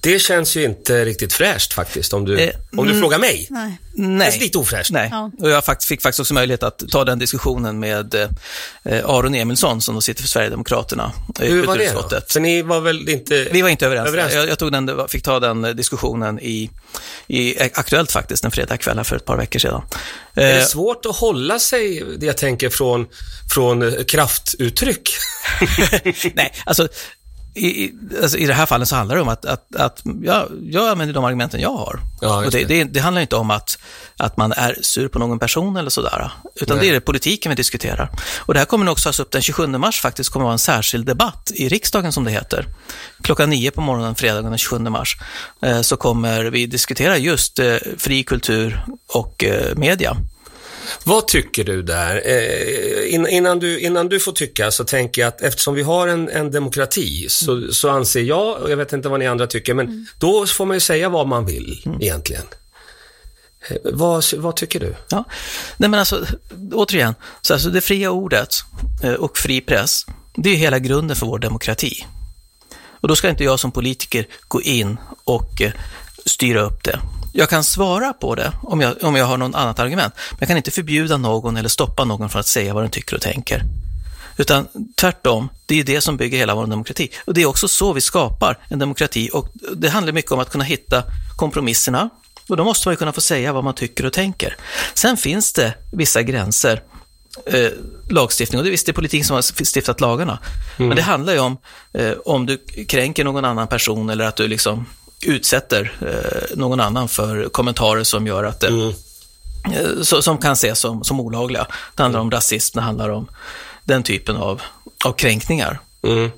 [0.00, 3.46] Det känns ju inte riktigt fräscht faktiskt, om du, Eh, om du frågar mig.
[3.50, 3.78] Nej.
[3.94, 4.90] Det känns lite ofräscht.
[4.90, 5.30] Nej, Ja.
[5.40, 9.94] och jag fick faktiskt också möjlighet att ta den diskussionen med eh, Aron Emilsson som
[9.94, 12.20] då sitter för Sverigedemokraterna i Hur var det då?
[12.28, 13.48] För ni var väl inte...
[13.52, 14.08] Vi var inte överens.
[14.08, 14.34] Överens.
[14.34, 16.70] Jag, jag tog den, fick ta den diskussionen i,
[17.26, 19.82] i Aktuellt faktiskt, en fredagkväll för ett par veckor sedan.
[20.34, 23.06] Är det Eh, svårt att hålla sig, det jag tänker, från,
[23.54, 25.10] från eh, kraftuttryck?
[26.34, 26.88] Nej, alltså
[27.58, 30.88] i, alltså i det här fallet så handlar det om att, att, att jag, jag
[30.88, 32.00] använder de argumenten jag har.
[32.20, 32.84] Ja, och det, det.
[32.84, 33.78] det, handlar inte om att,
[34.16, 36.86] att man är sur på någon person eller sådär, utan Nej.
[36.86, 38.10] det är det politiken vi diskuterar.
[38.38, 41.06] Och det här kommer också tas upp den 27 mars faktiskt, kommer vara en särskild
[41.06, 42.66] debatt i riksdagen som det heter.
[43.22, 45.16] Klockan nio på morgonen fredagen den 27 mars
[45.62, 50.16] eh, så kommer vi diskutera just eh, fri kultur och eh, media.
[51.08, 52.22] Vad tycker du där?
[52.24, 56.08] Eh, in, innan, du, innan du får tycka så tänker jag att eftersom vi har
[56.08, 59.74] en, en demokrati så, så anser jag, och jag vet inte vad ni andra tycker,
[59.74, 62.42] men då får man ju säga vad man vill egentligen.
[63.68, 64.94] Eh, vad, vad tycker du?
[65.08, 65.24] Ja.
[65.76, 66.26] Nej men alltså,
[66.72, 68.54] återigen, så alltså det fria ordet
[69.02, 72.06] eh, och fri press, det är hela grunden för vår demokrati.
[73.00, 75.72] Och då ska inte jag som politiker gå in och eh,
[76.26, 77.00] styra upp det.
[77.38, 80.48] Jag kan svara på det om jag, om jag har något annat argument, men jag
[80.48, 83.62] kan inte förbjuda någon eller stoppa någon från att säga vad den tycker och tänker.
[84.36, 87.10] Utan tvärtom, det är det som bygger hela vår demokrati.
[87.24, 90.50] Och det är också så vi skapar en demokrati och det handlar mycket om att
[90.50, 91.02] kunna hitta
[91.36, 92.10] kompromisserna
[92.48, 94.56] och då måste man ju kunna få säga vad man tycker och tänker.
[94.94, 96.82] Sen finns det vissa gränser,
[97.46, 97.70] eh,
[98.08, 100.38] lagstiftning, och det är visst det är politik som har stiftat lagarna.
[100.76, 101.58] Men det handlar ju om
[101.92, 104.86] eh, om du kränker någon annan person eller att du liksom
[105.26, 108.88] utsätter eh, någon annan för kommentarer som gör att Mm.
[109.72, 111.66] eh, så, som kan ses som, som olagliga.
[111.94, 113.28] Det handlar om rasism, det handlar om
[113.84, 114.62] den typen av,
[115.04, 115.80] av kränkningar.
[116.02, 116.30] Mm.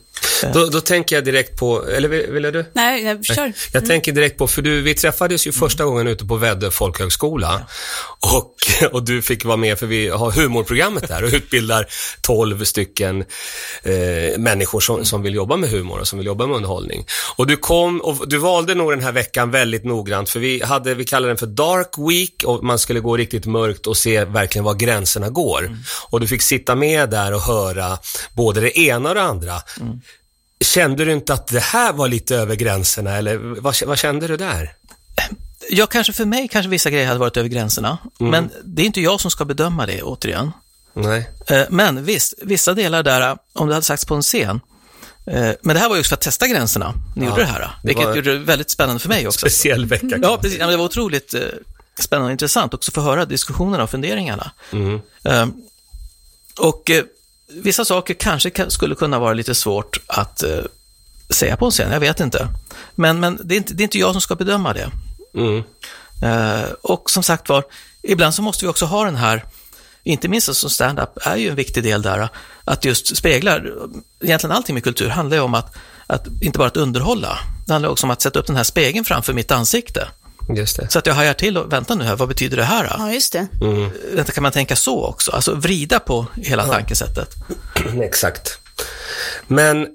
[0.55, 2.65] Då, då tänker jag direkt på, eller vill, ville du?
[2.73, 3.53] Nej, jag kör.
[3.73, 7.67] Jag tänker direkt på, för du, vi träffades ju första gången ute på Väddö folkhögskola
[8.21, 8.55] och,
[8.93, 11.87] och du fick vara med för vi har humorprogrammet där och utbildar
[12.21, 13.25] 12 stycken
[13.83, 17.07] eh, människor som, som vill jobba med humor och som vill jobba med underhållning.
[17.37, 20.95] Och du kom och du valde nog den här veckan väldigt noggrant för vi hade,
[20.95, 24.65] vi kallade den för Dark Week och man skulle gå riktigt mörkt och se verkligen
[24.65, 25.77] var gränserna går.
[26.09, 27.99] Och du fick sitta med där och höra
[28.37, 29.55] både det ena och det andra.
[30.65, 34.37] Kände du inte att det här var lite över gränserna eller vad, vad kände du
[34.37, 34.73] där?
[35.71, 39.01] Ja, kanske för mig kanske vissa grejer hade varit över gränserna, men det är inte
[39.01, 40.51] jag som ska bedöma det återigen.
[40.95, 41.31] Nej.
[41.47, 44.61] Eh, Men visst, vissa delar där, om det hade sagts på en scen,
[45.27, 47.61] eh, men det här var ju också för att testa gränserna, ni gjorde det här,
[47.61, 49.39] det vilket var- gjorde det väldigt spännande för mig också.
[49.39, 50.19] Speciell vecka.
[50.23, 50.59] Ja, precis.
[50.59, 51.41] Ja, Det var otroligt eh,
[52.01, 54.51] spännande och intressant också att höra diskussionerna och funderingarna.
[54.73, 55.01] Mm.
[56.59, 56.91] Och
[57.53, 60.59] vissa saker kanske ka- skulle kunna vara lite svårt att eh,
[61.31, 62.49] säga på en scen, jag vet inte.
[62.95, 64.91] Men, men det, är inte, det är inte jag som ska bedöma det.
[65.35, 65.63] Mm.
[66.23, 67.65] Eh, och som sagt var,
[68.03, 69.45] ibland så måste vi också ha den här,
[70.03, 72.29] inte minst som stand-up är ju en viktig del där,
[72.65, 73.61] att just spegla,
[74.21, 77.89] egentligen allting med kultur handlar ju om att, att inte bara att underhålla, det handlar
[77.91, 80.09] också om att sätta upp den här spegeln framför mitt ansikte.
[80.49, 80.91] Just det.
[80.91, 82.85] Så att jag hajar till och vänta nu här, vad betyder det här?
[82.85, 82.95] Då?
[82.99, 83.47] Ja, just det.
[84.15, 85.33] Vänta, kan man tänka så också?
[85.33, 87.35] Alltså vrida på hela tankesättet.
[88.03, 88.59] Exakt.
[89.47, 89.89] Men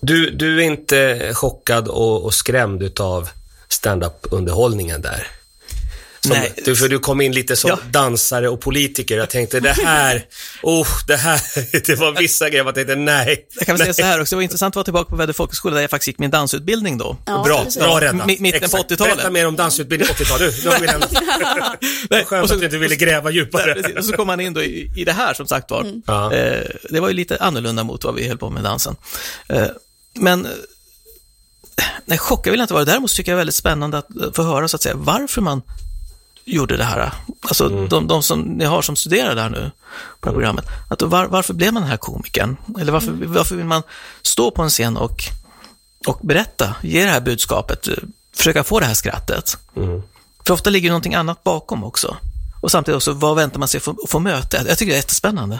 [0.00, 3.28] du, du är inte chockad och, och skrämd utav
[3.68, 5.26] stand-up-underhållningen där?
[6.22, 6.52] Som, Nej.
[6.64, 7.78] Du, för du kom in lite som Ja.
[7.90, 9.16] dansare och politiker.
[9.16, 10.24] Jag tänkte det här,
[10.62, 11.40] oh, det här,
[11.86, 13.46] det var vissa grejer jag tänkte nej.
[13.58, 15.32] Jag kan väl säga så här också, det var intressant att vara tillbaka på Väddö
[15.32, 17.16] folkhögskola där jag faktiskt gick min dansutbildning då.
[17.26, 17.82] Ja, bra, precis.
[17.82, 18.26] bra räddat.
[18.26, 18.90] Mi- mitten på Exakt.
[18.90, 19.14] 80-talet.
[19.16, 20.40] Berätta mer om dansutbildning 80-tal.
[20.40, 21.12] Nu, nu har vi lämnat.
[22.10, 23.76] Nej, Skönt och så- att du inte ville gräva djupare.
[23.82, 23.94] Nej.
[23.98, 25.86] Och så kom man in då i, i det här som sagt var.
[26.06, 26.32] Ja.
[26.34, 28.96] Eh, det var ju lite annorlunda mot vad vi höll på med dansen.
[29.48, 29.66] Eh,
[30.14, 30.52] men eh,
[32.04, 32.84] nej, chockad vill jag inte vara.
[32.84, 35.40] Däremot tycker jag det är väldigt spännande att eh, få höra så att säga varför
[35.40, 35.62] man
[36.54, 37.12] gjorde det här.
[37.40, 39.70] Alltså de, de som ni har som studerar där nu
[40.20, 40.64] på det här programmet.
[40.90, 42.56] Att var, varför blev man den här komikern?
[42.80, 43.82] Eller varför, varför vill man
[44.22, 45.24] stå på en scen och,
[46.06, 47.94] och berätta, ge det här budskapet, eh,
[48.36, 49.56] försöka få det här skrattet?
[50.46, 52.16] För ofta ligger det någonting annat bakom också.
[52.60, 54.56] Och samtidigt också, vad väntar man sig få, få möta?
[54.68, 55.58] Jag tycker det är jättespännande.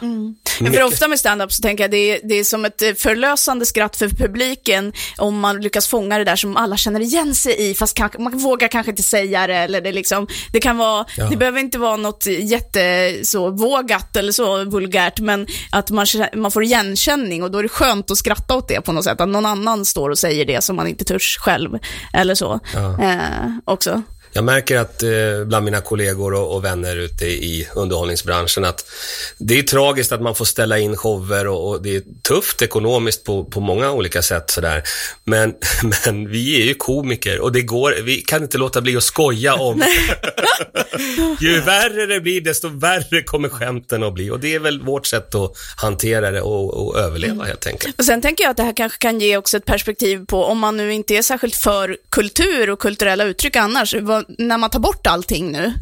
[0.61, 2.93] Ja, för ofta med stand-up så tänker jag det är, det är som ett eh,
[2.95, 7.71] förlösande skratt för publiken om man lyckas fånga det där som alla känner igen sig
[7.71, 11.07] i, fast kanske, man vågar kanske inte säga det eller det liksom, det kan vara,
[11.17, 11.27] Ja.
[11.31, 16.51] det behöver inte vara något jätte så vågat eller så vulgärt, men att man, man
[16.51, 19.29] får igenkänning och då är det skönt att skratta åt det på något sätt, att
[19.29, 21.79] någon annan står och säger det som man inte törs själv,
[22.13, 22.61] eller så,
[23.03, 23.19] eh,
[23.65, 24.03] också.
[24.33, 25.11] Jag märker att eh,
[25.47, 28.91] bland mina kollegor och, och vänner ute i underhållningsbranschen att
[29.39, 33.25] det är tragiskt att man får ställa in shower och, och det är tufft ekonomiskt
[33.25, 34.83] på, på många olika sätt sådär.
[35.25, 35.55] Men,
[36.07, 39.55] men vi är ju komiker och det går, vi kan inte låta bli att skoja
[39.55, 39.83] om.
[41.41, 45.07] Ju värre det blir, desto värre kommer skämten att bli och det är väl vårt
[45.07, 47.99] sätt att hantera det och, och överleva helt enkelt.
[47.99, 50.59] Och sen tänker jag att det här kanske kan ge också ett perspektiv på, om
[50.59, 54.81] man nu inte är särskilt för kultur och kulturella uttryck annars, vad, när man tar
[54.81, 55.73] bort allting nu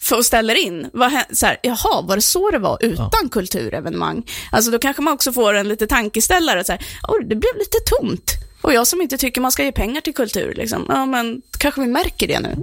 [0.00, 4.22] för och ställer in, vad, så här, jaha, var det så det var utan kulturevenemang?
[4.52, 7.78] Alltså då kanske man också får en lite tankeställare, så här, "Oj, det blev lite
[7.86, 8.30] tomt.
[8.62, 10.84] Och jag som inte tycker man ska ge pengar till kultur, liksom.
[10.88, 12.56] ja men kanske vi märker det nu.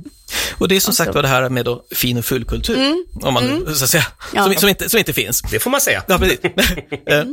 [0.57, 3.75] Och det är som sagt vad det här med då fin och fullkultur, om man
[3.75, 4.43] så att säga, Ja.
[4.43, 5.41] som, som, inte, som inte finns.
[5.41, 6.03] Det får man säga.
[6.07, 6.39] Ja, precis.
[7.05, 7.23] Eh,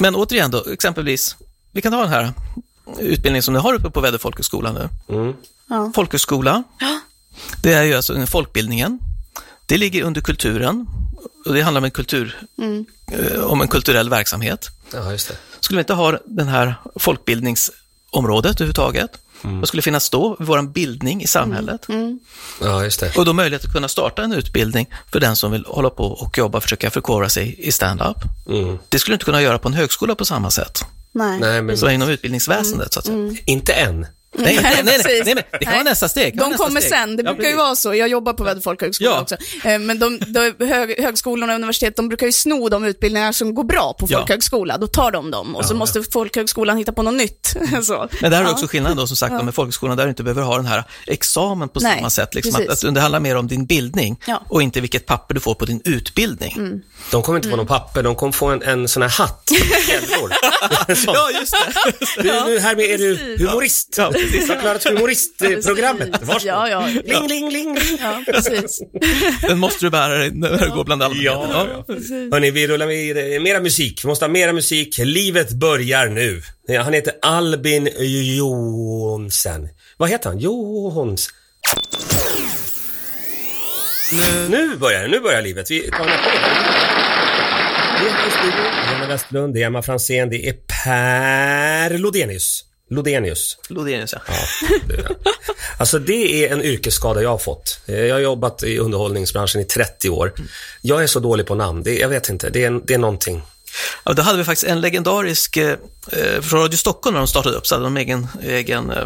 [0.00, 1.36] Men återigen då, exempelvis,
[1.72, 2.32] vi kan ta den här
[2.98, 4.88] utbildningen som ni har uppe på Väddö folkhögskola nu.
[5.68, 5.92] Ja.
[5.94, 6.62] Folkhögskola,
[7.62, 8.98] det är ju alltså folkbildningen.
[9.66, 10.86] Det ligger under kulturen
[11.46, 12.36] och det handlar om en, kultur,
[13.12, 14.68] eh, om en kulturell verksamhet.
[14.92, 15.36] Ja, just det.
[15.60, 19.10] Skulle vi inte ha den här folkbildningsområdet överhuvudtaget,
[19.42, 20.36] vad skulle finnas då?
[20.38, 21.86] Vår bildning i samhället.
[22.60, 23.16] Ja, just det.
[23.16, 26.38] Och då möjlighet att kunna starta en utbildning för den som vill hålla på och
[26.38, 28.16] jobba och försöka förkovra sig i stand-up.
[28.48, 28.78] Mm.
[28.88, 30.84] Det skulle du inte kunna göra på en högskola på samma sätt.
[31.12, 31.40] Nej.
[31.40, 33.36] Nej, men Så inom utbildningsväsendet, så att säga.
[33.46, 34.06] inte än.
[34.38, 36.38] Nej, nej, nej, nej, nej, det kan vara nästa steg.
[36.38, 36.92] De nästa kommer steg.
[36.92, 37.94] sen, det Ja, brukar ju vara så.
[37.94, 39.20] Jag jobbar på Väddö folkhögskola Ja.
[39.20, 39.36] också.
[39.64, 43.54] Eh, Men de, de, hög, högskolorna och universitet, de brukar ju sno de utbildningar som
[43.54, 44.18] går bra på Ja.
[44.18, 44.78] folkhögskola.
[44.78, 47.54] Då tar de dem och så måste folkhögskolan hitta på något nytt.
[47.82, 48.08] så.
[48.20, 48.50] Men där Ja.
[48.52, 51.68] också skillnaden då, som sagt, med folkhögskolan, där du inte behöver ha den här examen
[51.68, 52.34] på Nej, samma sätt.
[52.34, 54.42] Liksom, att, att det handlar mer om din bildning Ja.
[54.48, 56.80] och inte vilket papper du får på din utbildning.
[57.10, 59.50] De kommer inte få någon papper, de kommer få en, en sån här hatt.
[61.06, 62.22] Ja, just det.
[62.22, 63.98] Du, nu här med, är du humorist.
[64.20, 64.46] Precis.
[64.46, 66.08] Du har klarat humoristprogrammet.
[66.22, 66.42] Varsågod.
[66.44, 66.86] Ja, ja.
[67.04, 67.78] Ling, ling, ling.
[68.00, 68.80] Ja, precis.
[69.42, 71.50] Den måste du bära dig när du går bland allmänheten.
[71.50, 71.94] Ja, ja.
[72.32, 74.04] Hörni, vi rullar med mera musik.
[74.04, 74.98] Vi måste ha mera musik.
[74.98, 76.42] Livet börjar nu.
[76.78, 77.88] Han heter Albin
[78.36, 79.68] Johnsen.
[79.96, 80.38] Vad heter han?
[80.38, 81.30] Johans.
[84.12, 85.08] Nu, nu börjar det.
[85.08, 85.70] Nu börjar livet.
[85.70, 86.10] Vi tar podden.
[88.02, 90.52] Det är Emma Westlund, det är Emma Fransén, det är
[90.84, 92.64] Per Lodenius.
[92.90, 93.58] Lodenius.
[93.68, 94.20] Lodenius, ja.
[95.78, 97.80] Alltså det är en yrkesskada jag har fått.
[97.86, 100.32] Eh, Jag har jobbat i underhållningsbranschen i 30 år.
[100.80, 101.82] Jag är så dålig på namn.
[101.82, 102.50] Det, jag vet inte.
[102.50, 103.42] Det är, det är någonting.
[104.04, 105.76] Ja, då hade vi faktiskt en legendarisk, eh,
[106.12, 108.98] eh, från Radio Stockholm när de startade upp, så hade de egen, egen eh,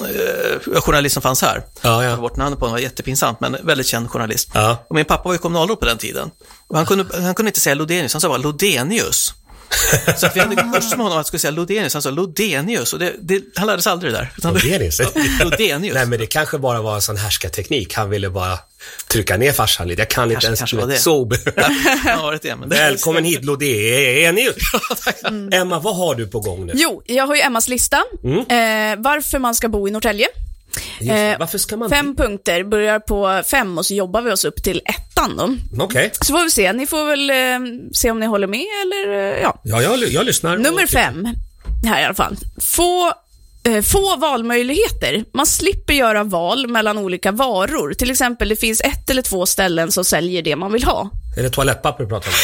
[0.00, 1.62] eh, journalist som fanns här.
[1.82, 2.16] Ja, ja.
[2.16, 4.48] Bort namnet på honom, var jättepinsamt, men väldigt känd journalist.
[4.54, 4.84] Ja.
[4.88, 6.30] Och min pappa var ju kommunalråd på den tiden.
[6.68, 9.34] Och han, kunde, han kunde inte säga Lodenius, han sa bara Lodenius.
[10.16, 12.92] Så att vi hade kurs med honom att skulle säga Lodenius, han sa Lodenius.
[12.92, 14.52] Och det, det, han lärde sig aldrig det där.
[14.52, 15.00] Lodenius?
[15.44, 15.94] Lodenius.
[15.94, 17.94] Nej, men det kanske bara var en sån härskarteknik.
[17.94, 18.58] Han ville bara
[19.08, 20.00] trycka ner farsan lite.
[20.00, 20.96] Jag kan inte ens kanske var det.
[20.96, 21.24] så.
[21.24, 24.56] Det men det Välkommen hit Lodenius.
[25.52, 26.72] Emma, vad har du på gång nu?
[26.76, 27.96] Jo, jag har ju Emmas lista.
[27.96, 30.26] Eh, varför man ska bo i Norrtälje.
[31.00, 31.12] Just.
[31.12, 31.90] Eh, Varför ska man...
[31.90, 34.82] Fem punkter, börjar på fem och så jobbar vi oss upp till
[35.22, 35.36] ettan
[35.72, 35.82] då.
[35.84, 36.12] Okej.
[36.20, 39.42] Så får vi se, ni får väl eh, se om ni håller med eller eh,
[39.42, 39.60] ja.
[39.64, 40.56] Ja, jag, jag lyssnar.
[40.56, 41.28] Nummer fem,
[41.84, 42.36] här i alla fall.
[42.60, 43.12] Få,
[43.64, 45.24] eh, få valmöjligheter.
[45.32, 47.94] Man slipper göra val mellan olika varor.
[47.94, 51.10] Till exempel, det finns ett eller två ställen som säljer det man vill ha.
[51.36, 52.34] Är det toalettpapper du pratar om?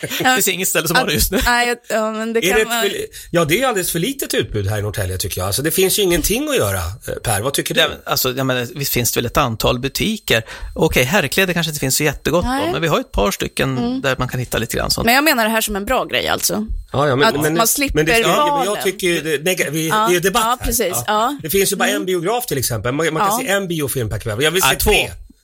[0.00, 1.38] Det finns inget ställe som har det just nu.
[1.44, 4.34] Nej, ja, men det Är kan det ett för, ja, det är alldeles för litet
[4.34, 5.46] utbud här i Norrtälje tycker jag.
[5.46, 6.78] Alltså, det finns ju ingenting att göra.
[6.78, 7.80] Eh, Per, vad tycker du?
[7.80, 10.42] Ja, men, alltså, jag menar, visst finns det väl ett antal butiker.
[10.74, 12.66] Okej, herrkläder kanske inte finns så jättegott Nej.
[12.66, 15.04] om, men vi har ett par stycken där man kan hitta lite grann sånt.
[15.06, 16.66] Men jag menar det här som en bra grej alltså.
[16.92, 18.74] Ja, ja, men, Att men, man slipper men det, ja, men.
[18.74, 20.66] Jag tycker ju, det, nega, vi, Ja, det är debatt ja, här.
[20.66, 21.24] precis, ja.
[21.28, 21.38] Mm.
[21.42, 22.92] Det finns ju bara en biograf till exempel.
[22.92, 23.46] Man, man kan Ja.
[23.46, 24.42] se en biofilm per kväll.
[24.42, 24.92] Jag vill se Ja, två.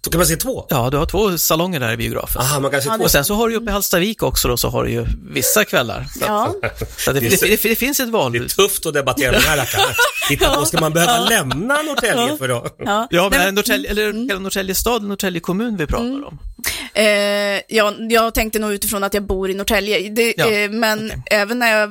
[0.03, 0.67] Då kan man se två.
[0.69, 2.43] Ja, du har två salonger där i biografen.
[2.43, 3.05] Aha, man kan se två.
[3.05, 5.07] Och sen så har du ju uppe i Hallstavik också då, så har du ju
[5.35, 6.07] vissa kvällar.
[6.19, 6.55] Så, Ja.
[6.97, 9.57] så det, det, det, det finns ett Det är tufft att debattera med de här
[9.57, 9.85] rackarna.
[10.29, 12.67] Titta på, ska man behöva lämna Norrtälje för då?
[12.79, 13.09] Ja.
[13.11, 16.39] Ja, men det Norrtälje, eller det Norrtälje stad Norrtälje kommun vi pratar om?
[16.95, 17.05] Eh,
[17.69, 20.11] jag, jag tänkte nog utifrån att jag bor i Norrtälje.
[20.11, 21.23] Det, Ja, eh, men okej.
[21.31, 21.89] även när jag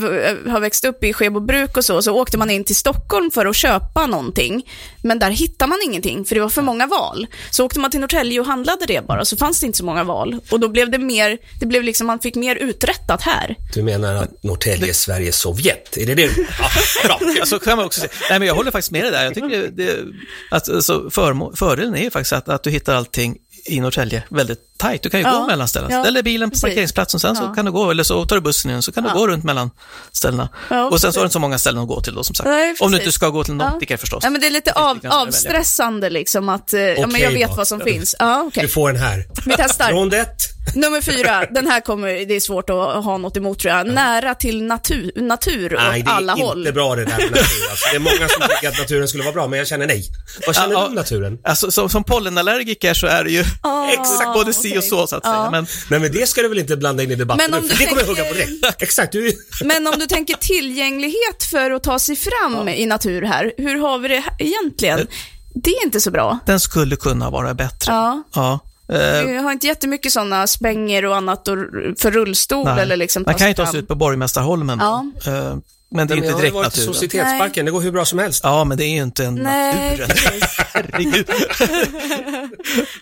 [0.00, 3.46] v- har växt upp i Skebobruk och så, så åkte man in till Stockholm för
[3.46, 4.66] att köpa någonting.
[5.02, 7.26] Men där hittade man ingenting, för det var för många val.
[7.50, 10.04] Så åkte man till Norrtälje och handlade det bara, så fanns det inte så många
[10.04, 10.40] val.
[10.50, 13.56] Och då blev det mer, det blev liksom, man fick mer uträttat här.
[13.74, 15.96] Du menar att Norrtälje är Sveriges Sovjet?
[15.96, 16.30] Är det det?
[16.58, 16.68] Ja,
[17.04, 17.20] bra.
[17.40, 18.12] Alltså kan man också säga.
[18.30, 19.24] Nej, men jag håller faktiskt med dig där.
[19.24, 19.98] Jag tycker det, det,
[20.50, 24.58] att, alltså, förmo- fördelen är ju faktiskt att, att du hittar allting i Norrtälje väldigt
[24.78, 25.02] tajt.
[25.02, 25.94] Du kan ju Ja, gå mellan ställena.
[25.94, 26.62] ja, Ställer bilen på precis.
[26.62, 27.54] parkeringsplatsen, sen så Ja.
[27.54, 29.14] kan du gå, eller så tar du bussen igen, så kan du Ja.
[29.14, 29.70] gå runt mellan
[30.12, 30.48] ställena.
[30.70, 32.34] Ja, och sen så har du inte så många ställen att gå till då, som
[32.34, 32.48] sagt.
[32.48, 33.74] Nej, Om du inte ska gå till en Ja.
[33.74, 34.24] optiker förstås.
[34.24, 37.54] Ja, men det är lite av, avstressande liksom att, eh, ja men jag vet då.
[37.56, 38.14] vad som finns.
[38.18, 38.62] Ja, okej.
[38.62, 39.26] Du får en här.
[39.46, 39.88] Vi testar.
[39.88, 40.42] Från ett.
[40.74, 43.86] Nummer fyra, den här kommer, det är svårt att ha något emot tror jag.
[43.86, 46.72] Nära till natur, natur åt Nej, det är alla inte håll.
[46.72, 47.42] bra det där med natur.
[47.70, 50.04] Alltså, det är många som tycker att naturen skulle vara bra, men jag känner nej.
[50.46, 50.86] Vad känner Ja, du ja.
[50.88, 51.38] om naturen?
[51.44, 54.82] Alltså, som, som pollenallergiker så är det ju Ah, exakt både si och okej.
[54.90, 55.34] så, så att säga.
[55.34, 55.50] Ja.
[55.50, 57.68] Men, Nej, men det ska du väl inte blanda in i debatten Men om nu,
[57.68, 58.82] du för det kommer jag hugga tänker- på direkt.
[58.82, 59.32] Exakt, du
[59.64, 63.98] Men om du tänker tillgänglighet för att ta sig fram i natur här, hur har
[63.98, 65.06] vi det egentligen?
[65.54, 66.38] Det är inte så bra.
[66.46, 67.92] den skulle kunna vara bättre.
[67.92, 68.22] Ja.
[68.34, 68.58] Ja.
[68.88, 71.44] Eh, Vi har inte jättemycket sådana spänger och annat
[71.98, 72.82] för rullstol nej.
[72.82, 74.78] eller liksom Man kan ju ta sig ut på Borgmästarholmen.
[74.80, 75.06] Ja.
[75.26, 75.56] Eh,
[75.94, 76.94] men det är Men inte jag har ju direkt varit i naturen.
[76.94, 78.40] Societetsparken, det går hur bra som helst.
[78.44, 80.10] Ja, men det är ju inte en Nej, naturen.
[80.72, 81.26] Herregud.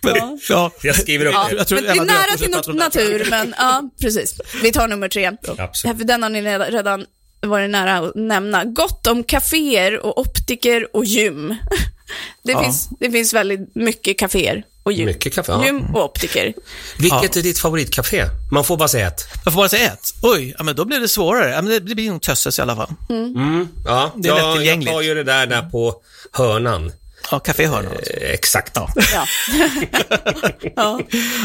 [0.03, 0.71] men, ja.
[0.83, 1.57] Jag skriver upp Ja, det.
[1.57, 3.11] Jag tror men det är nära till pratar nat- om det här.
[3.11, 4.35] natur, men ja, precis.
[4.63, 5.31] Vi tar nummer tre.
[5.59, 5.97] Absolut.
[5.99, 7.05] För den har ni redan- redan
[7.43, 8.65] varit nära att nämna.
[8.65, 11.55] Gott om kaféer och optiker och gym.
[12.45, 12.63] Det, Ja.
[12.63, 15.07] finns, det finns väldigt mycket kaféer och gym.
[15.07, 15.65] Mycket kaffe, ja.
[15.65, 16.55] Gym och optiker.
[16.99, 18.27] Vilket är ditt favoritcafé?
[18.53, 19.21] Man får bara säga ett.
[19.45, 20.15] Jag får bara säga ett.
[20.23, 21.51] Oj, ja, men då blir det svårare.
[21.51, 22.89] Ja, men det, det blir nog Tösses i alla fall.
[23.87, 24.93] Ja, Det är ja, jag lättillgängligt.
[24.93, 25.95] tar ju det där, där på
[26.33, 26.93] hörnan.
[27.31, 28.13] Ja, Caféhörnan alltså.
[28.13, 28.73] Eh, exakt.
[28.77, 28.89] Ja.
[29.15, 29.27] Ja.
[30.77, 31.01] ja.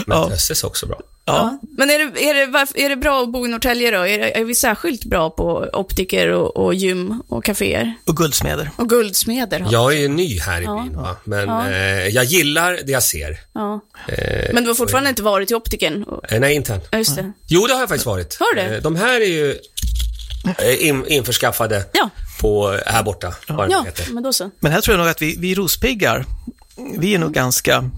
[0.08, 0.30] Men.
[0.30, 1.00] Tösses är också bra.
[1.28, 1.60] Ja.
[1.78, 4.08] Men är det, är, det, är det bra att bo i Norrtälje då?
[4.08, 7.94] Är, det, är vi särskilt bra på optiker och, och gym och kaféer?
[8.08, 8.70] Och guldsmeder.
[8.76, 9.60] Och guldsmeder?
[9.60, 11.16] har- Jag är ju ny här i byn, va?
[11.24, 13.38] men eh, jag gillar det jag ser.
[13.54, 13.80] Ja.
[14.08, 16.04] Eh, Men du har fortfarande inte varit i optiken?
[16.04, 16.82] Och- eh, nej, inte än.
[16.92, 17.32] Ja, just det.
[17.48, 18.38] Jo, det har jag faktiskt varit.
[18.40, 18.62] Har du?
[18.62, 19.58] Eh, De här är ju
[20.80, 22.10] in, införskaffade Ja.
[22.40, 24.50] På, här borta, Ja, men då så.
[24.60, 26.26] Men här tror jag nog att vi, vi rospiggar,
[26.98, 27.90] vi är nog ganska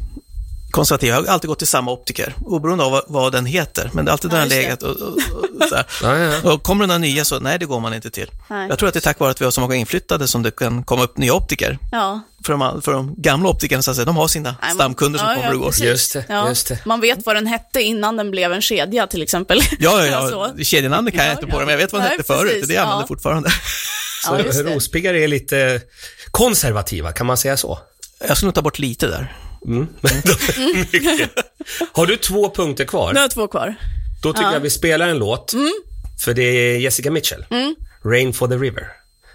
[0.72, 1.16] konservativa.
[1.16, 3.90] Jag har alltid gått till samma optiker, oberoende av vad, vad den heter.
[3.94, 4.56] Men det är alltid där Ja, den det.
[4.56, 4.84] legat.
[4.84, 5.86] Och, och, och, så här.
[6.04, 6.54] Ja, ja, ja.
[6.54, 8.32] och kommer det några nya så, nej det går man inte till.
[8.50, 8.68] Nej.
[8.70, 10.52] Jag tror att det är tack vare att vi har så många inflyttade som det
[10.52, 11.80] kan komma upp nya optiker.
[11.92, 12.22] Ja.
[12.46, 15.28] För de, för de gamla optikerna, så att säga, de har sina Nej, stamkunder som
[15.28, 15.74] ja, kommer ja, och går.
[15.86, 16.50] Just det, Ja.
[16.50, 16.80] just det.
[16.86, 19.60] Man vet vad den hette innan den blev en kedja till exempel.
[19.80, 20.54] Ja, ja, Så.
[20.58, 20.64] ja.
[20.64, 21.52] kedjenamnet kan jag Ja, inte ja.
[21.54, 22.52] på det, men jag vet vad den Nej, hette förut.
[22.52, 22.68] precis.
[22.68, 23.08] Det jag använder Ja.
[23.08, 23.50] fortfarande.
[24.26, 24.76] Ja, just det.
[24.76, 25.82] Rospiggar är lite
[26.32, 27.80] konservativa, kan man säga så?
[28.28, 29.36] Jag skulle nog ta bort lite där.
[29.66, 29.88] Mm.
[31.92, 33.14] Har du två punkter kvar?
[33.14, 33.76] Nu har två kvar.
[34.24, 34.54] Då tycker Ja.
[34.54, 35.54] jag vi spelar en låt.
[36.26, 37.46] För det är Jessica Mitchell.
[38.06, 38.88] Rain for the River.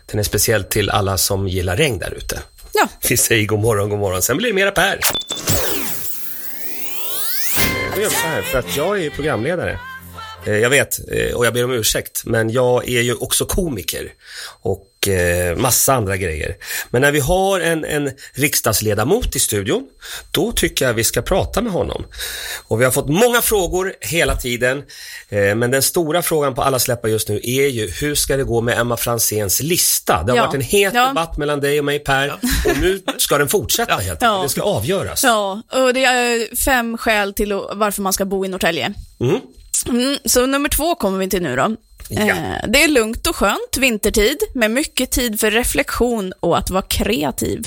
[0.07, 2.41] Den är speciell till alla som gillar regn där ute.
[2.75, 2.89] Ja.
[3.09, 4.23] Vi säger god morgon, god morgon.
[4.23, 5.01] Sen blir det mera Per.
[7.95, 9.79] Jag gör så här, för att jag är programledare.
[10.47, 14.13] Eh, Jag vet, eh, och jag ber om ursäkt, men jag är ju också komiker
[14.63, 16.57] och eh, massa andra grejer.
[16.91, 19.87] Men när vi har en, en riksdagsledamot i studion,
[20.31, 22.05] då tycker jag vi ska prata med honom.
[22.69, 24.83] Och vi har fått många frågor hela tiden,
[25.29, 28.45] eh, men den stora frågan på alla släppar just nu är ju hur ska det
[28.45, 30.23] gå med Emma Franzéns lista?
[30.23, 30.45] Det har Ja.
[30.47, 31.07] varit en het Ja.
[31.09, 32.33] debatt mellan dig och mig Per,
[32.67, 34.23] och nu ska den fortsätta helt enkelt.
[34.23, 34.43] Ja.
[34.43, 35.25] Det ska avgöras.
[35.25, 38.95] Ja, och det är fem skäl till varför man ska bo i Norrtälje.
[39.21, 39.41] Mm.
[39.89, 41.77] Mm, så nummer två kommer vi till nu då.
[42.15, 42.29] Ja.
[42.29, 46.83] Eh, det är lugnt och skönt vintertid med mycket tid för reflektion och att vara
[46.83, 47.67] kreativ.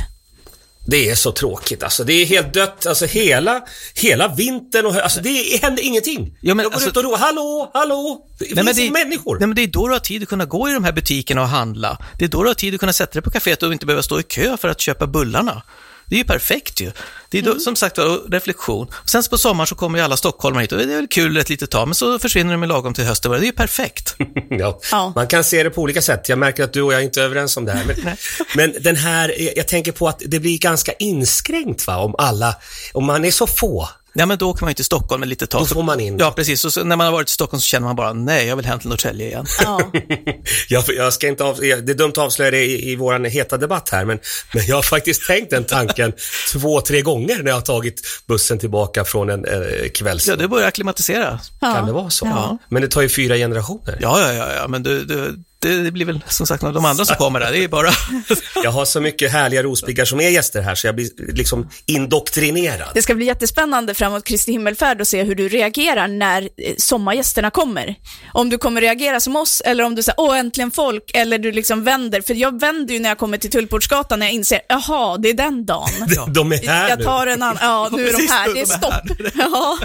[0.87, 2.03] Det är så tråkigt alltså.
[2.03, 2.85] Det är helt dött.
[2.85, 3.61] Alltså hela,
[3.95, 6.37] hela vintern och alltså det händer ingenting.
[6.41, 8.25] Ja, men jag går alltså- ut och ropar hallå, hallå.
[8.39, 8.91] Det finns det...
[8.91, 9.39] människor.
[9.39, 11.41] Nej, men det är då du har tid att kunna gå i de här butikerna
[11.41, 11.97] och handla.
[12.19, 14.03] Det är då du har tid att kunna sätta dig på kaféet och inte behöva
[14.03, 15.61] stå i kö för att köpa bullarna.
[16.09, 16.91] Det är ju perfekt ju.
[17.29, 18.87] Det är då, som sagt reflektion.
[19.05, 21.49] Sen på sommaren så kommer ju alla stockholmare hit och det är väl kul ett
[21.49, 23.31] litet tag, men så försvinner de lagom till hösten.
[23.31, 24.15] Det är ju perfekt.
[24.49, 24.79] ja.
[24.91, 25.13] Ja.
[25.15, 26.29] Man kan se det på olika sätt.
[26.29, 27.85] Jag märker att du och jag är inte överens om det här.
[27.85, 28.17] Men,
[28.55, 32.55] men den här, jag tänker på att det blir ganska inskränkt va, om alla,
[32.93, 33.89] om man är så få.
[34.17, 35.61] Ja, men då kan man ju till Stockholm ett litet tag.
[35.61, 36.17] Då får man in.
[36.19, 36.65] Ja, precis.
[36.65, 38.65] Och så, när man har varit i Stockholm så känner man bara, nej, jag vill
[38.65, 39.45] hem till Norrtälje igen.
[39.63, 39.91] Ja.
[40.69, 43.57] jag, jag ska inte av, det är dumt att avslöja det i, i vår heta
[43.57, 44.19] debatt här, men,
[44.53, 46.13] men jag har faktiskt tänkt den tanken
[46.53, 50.27] två, tre gånger när jag har tagit bussen tillbaka från en eh, kvälls...
[50.27, 51.39] Ja, det börjar acklimatisera.
[51.59, 52.25] Kan det vara så?
[52.25, 52.57] Ja.
[52.69, 53.97] Men det tar ju fyra generationer.
[54.01, 57.15] Ja, ja, ja, ja, men du, du, det, blir väl som sagt de andra som
[57.15, 57.51] kommer där.
[57.51, 57.89] Det är bara...
[58.63, 62.87] Jag har så mycket härliga rospiggar som är gäster här så jag blir liksom indoktrinerad.
[62.93, 67.51] Det ska bli jättespännande framåt Kristi himmelfärd och se hur du reagerar när eh, sommargästerna
[67.51, 67.95] kommer.
[68.33, 71.51] Om du kommer reagera som oss eller om du säger åh äntligen folk eller du
[71.51, 72.21] liksom vänder.
[72.21, 75.33] För jag vänder ju när jag kommer till Tullportsgatan när jag inser, jaha, det är
[75.33, 75.89] den dagen.
[76.33, 77.05] De är här Jag nu.
[77.05, 78.93] tar en annan, ja nu är de här, det är de är stopp.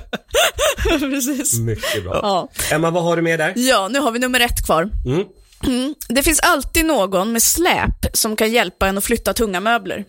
[0.85, 1.59] Ja, precis.
[1.59, 2.21] Mycket bra.
[2.23, 2.49] Ja.
[2.71, 3.53] Emma, vad har du med där?
[3.57, 4.89] ja, nu har vi nummer ett kvar.
[5.07, 5.25] Mm.
[5.67, 5.95] Mm.
[6.09, 10.05] Det finns alltid någon med släp som kan hjälpa en att flytta tunga möbler.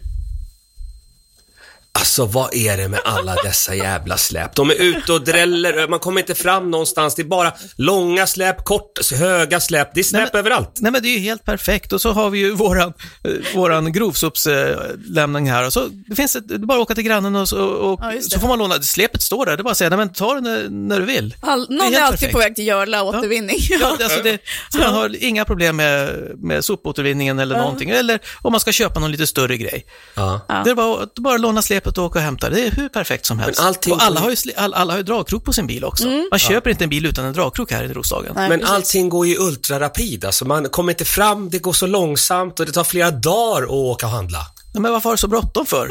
[2.00, 4.56] Alltså vad är det med alla dessa jävla släp?
[4.56, 7.16] De är ute och dräller, man kommer inte fram någonstans.
[7.16, 9.94] Det är bara långa släp, kort, höga släp.
[9.94, 10.72] Det är släp överallt.
[10.80, 13.94] Nej men det är ju helt perfekt och så har vi ju våran, eh, våran
[13.94, 17.50] grovsopslämning här och så det finns ett, det är bara att åka till grannen och,
[17.50, 19.90] så- och, Ja, så får man låna, släpet står där, det är bara att säga,
[19.90, 21.36] nej men ta det när, när du vill.
[21.42, 22.34] All, Det är någon är, helt alltid perfekt.
[22.34, 23.58] på väg till Görla återvinning.
[23.60, 24.40] Ja, det, alltså det,
[24.72, 29.00] så man har inga problem med, med sopåtervinningen eller någonting, eller om man ska köpa
[29.00, 29.86] någon lite större grej.
[30.16, 30.42] Ja.
[30.66, 32.50] Det är bara att bara låna släpet och åka och hämta.
[32.50, 33.60] Det är hur perfekt som helst.
[33.62, 36.08] Allting- och alla har, ju, sli- all, alla har ju dragkrok på sin bil också.
[36.32, 38.32] Man köper inte en bil utan en dragkrok här i Roslagen.
[38.36, 38.76] Nej, Men precis.
[38.76, 40.26] allting går ju ultrarapid.
[40.26, 43.70] Alltså man kommer inte fram, det går så långsamt och det tar flera dagar att
[43.70, 44.40] åka och handla.
[44.74, 45.88] Nej, Men varför har du så bråttom för?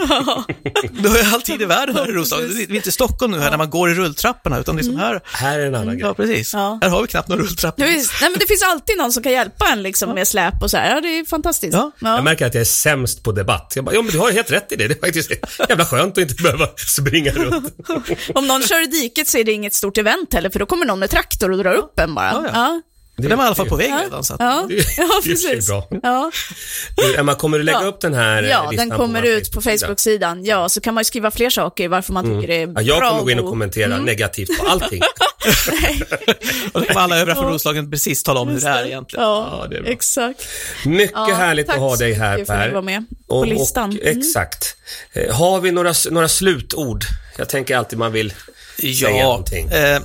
[1.03, 2.49] du har ju all tid i världen här i Roslagen.
[2.49, 5.21] Vi är inte i Stockholm nu här när man går i rulltrapporna, utan liksom här.
[5.25, 6.15] Här är en annan Ja, grej.
[6.27, 6.53] precis.
[6.55, 6.79] Ja.
[6.83, 7.85] Här har vi knappt några rulltrappor.
[7.87, 7.93] Ja.
[7.93, 10.77] Nej, men det finns alltid någon som kan hjälpa en liksom, med släp och så
[10.77, 10.95] här.
[10.95, 11.75] Ja, det är fantastiskt.
[11.75, 11.91] Ja.
[11.99, 13.73] Jag märker att jag är sämst på debatt.
[13.77, 14.89] Jag bara, ja men du har ju helt rätt i det.
[14.89, 15.31] Det är faktiskt
[15.69, 17.75] jävla skönt att inte behöva springa runt.
[18.35, 20.87] Om någon kör i diket så är det inget stort event heller, för då kommer
[20.87, 22.51] någon med traktor och drar upp en bara.
[22.53, 22.81] Ja,
[23.23, 23.29] ja.
[23.29, 23.29] ja.
[23.29, 24.25] För den var i alla fall på väg redan.
[24.25, 25.67] Så att, Ja, Det är- ja det är precis.
[25.69, 25.89] bra.
[26.03, 26.31] Ja,
[26.97, 27.87] Du, Emma, kommer du lägga Ja.
[27.87, 29.87] upp den här eh, ja listan den kommer vår ut på Facebook-sida?
[29.87, 30.45] Facebook-sidan.
[30.45, 32.75] Ja, så kan man ju skriva fler saker varför man tycker det är Mm.
[32.77, 33.09] Ja, jag bra.
[33.11, 35.03] kommer gå in och kommentera negativt på allting.
[36.73, 39.25] och då kan alla övriga från Roslagen precis tala om hur det är egentligen.
[39.25, 39.93] Ja, Ja, det är bra.
[39.93, 40.47] exakt.
[40.87, 42.69] Mycket Ja, härligt tack att ha så dig här mycket för att Per.
[42.69, 43.91] du var med på och, listan.
[43.91, 44.19] Och, Mm.
[44.19, 44.77] exakt.
[45.13, 47.05] Eh, Har vi några, några slutord?
[47.39, 48.33] Jag tänker alltid man vill
[48.79, 49.69] säga Ja, någonting.
[49.69, 50.01] eh,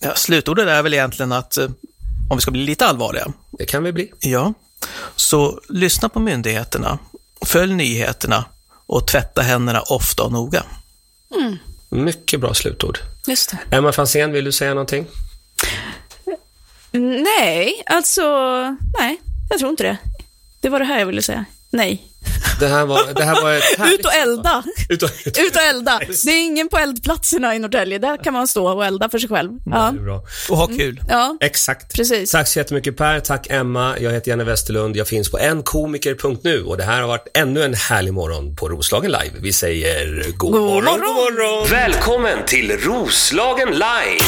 [0.00, 1.68] ja, slutordet är väl egentligen att, eh,
[2.30, 4.12] om vi ska bli lite allvarliga, Det kan vi bli.
[4.20, 4.54] ja,
[5.16, 6.98] så lyssna på myndigheterna,
[7.46, 8.44] följ nyheterna
[8.86, 10.62] och tvätta händerna ofta och noga.
[11.88, 12.98] Mycket bra slutord.
[13.26, 13.76] Just det.
[13.76, 15.06] Emma Franzén, vill du säga någonting?
[16.92, 18.22] Nej, alltså,
[18.98, 19.20] nej,
[19.50, 19.96] jag tror inte det.
[20.60, 21.44] Det var det här jag ville säga.
[21.70, 22.02] Nej.
[22.60, 24.62] Det här var, det här var ett härligt Ut och elda.
[24.88, 26.00] Ut och, Ut och elda.
[26.24, 27.98] Det är ingen på eldplatserna i Norrtälje.
[27.98, 29.50] Där kan man stå och elda för sig själv.
[29.66, 30.22] Ja, Det är bra.
[30.48, 31.00] Och ha kul.
[31.08, 31.36] ja.
[31.40, 31.94] Exakt.
[31.94, 32.30] Precis.
[32.30, 33.94] Tack så jättemycket Per, tack Emma.
[33.98, 34.96] Jag heter Janne Westerlund.
[34.96, 39.10] Jag finns på enkomiker.nu och det här har varit ännu en härlig morgon på Roslagen
[39.12, 39.34] Live.
[39.40, 41.00] Vi säger god, God morgon, morgon.
[41.00, 41.66] god morgon.
[41.70, 44.24] Välkommen till Roslagen Live.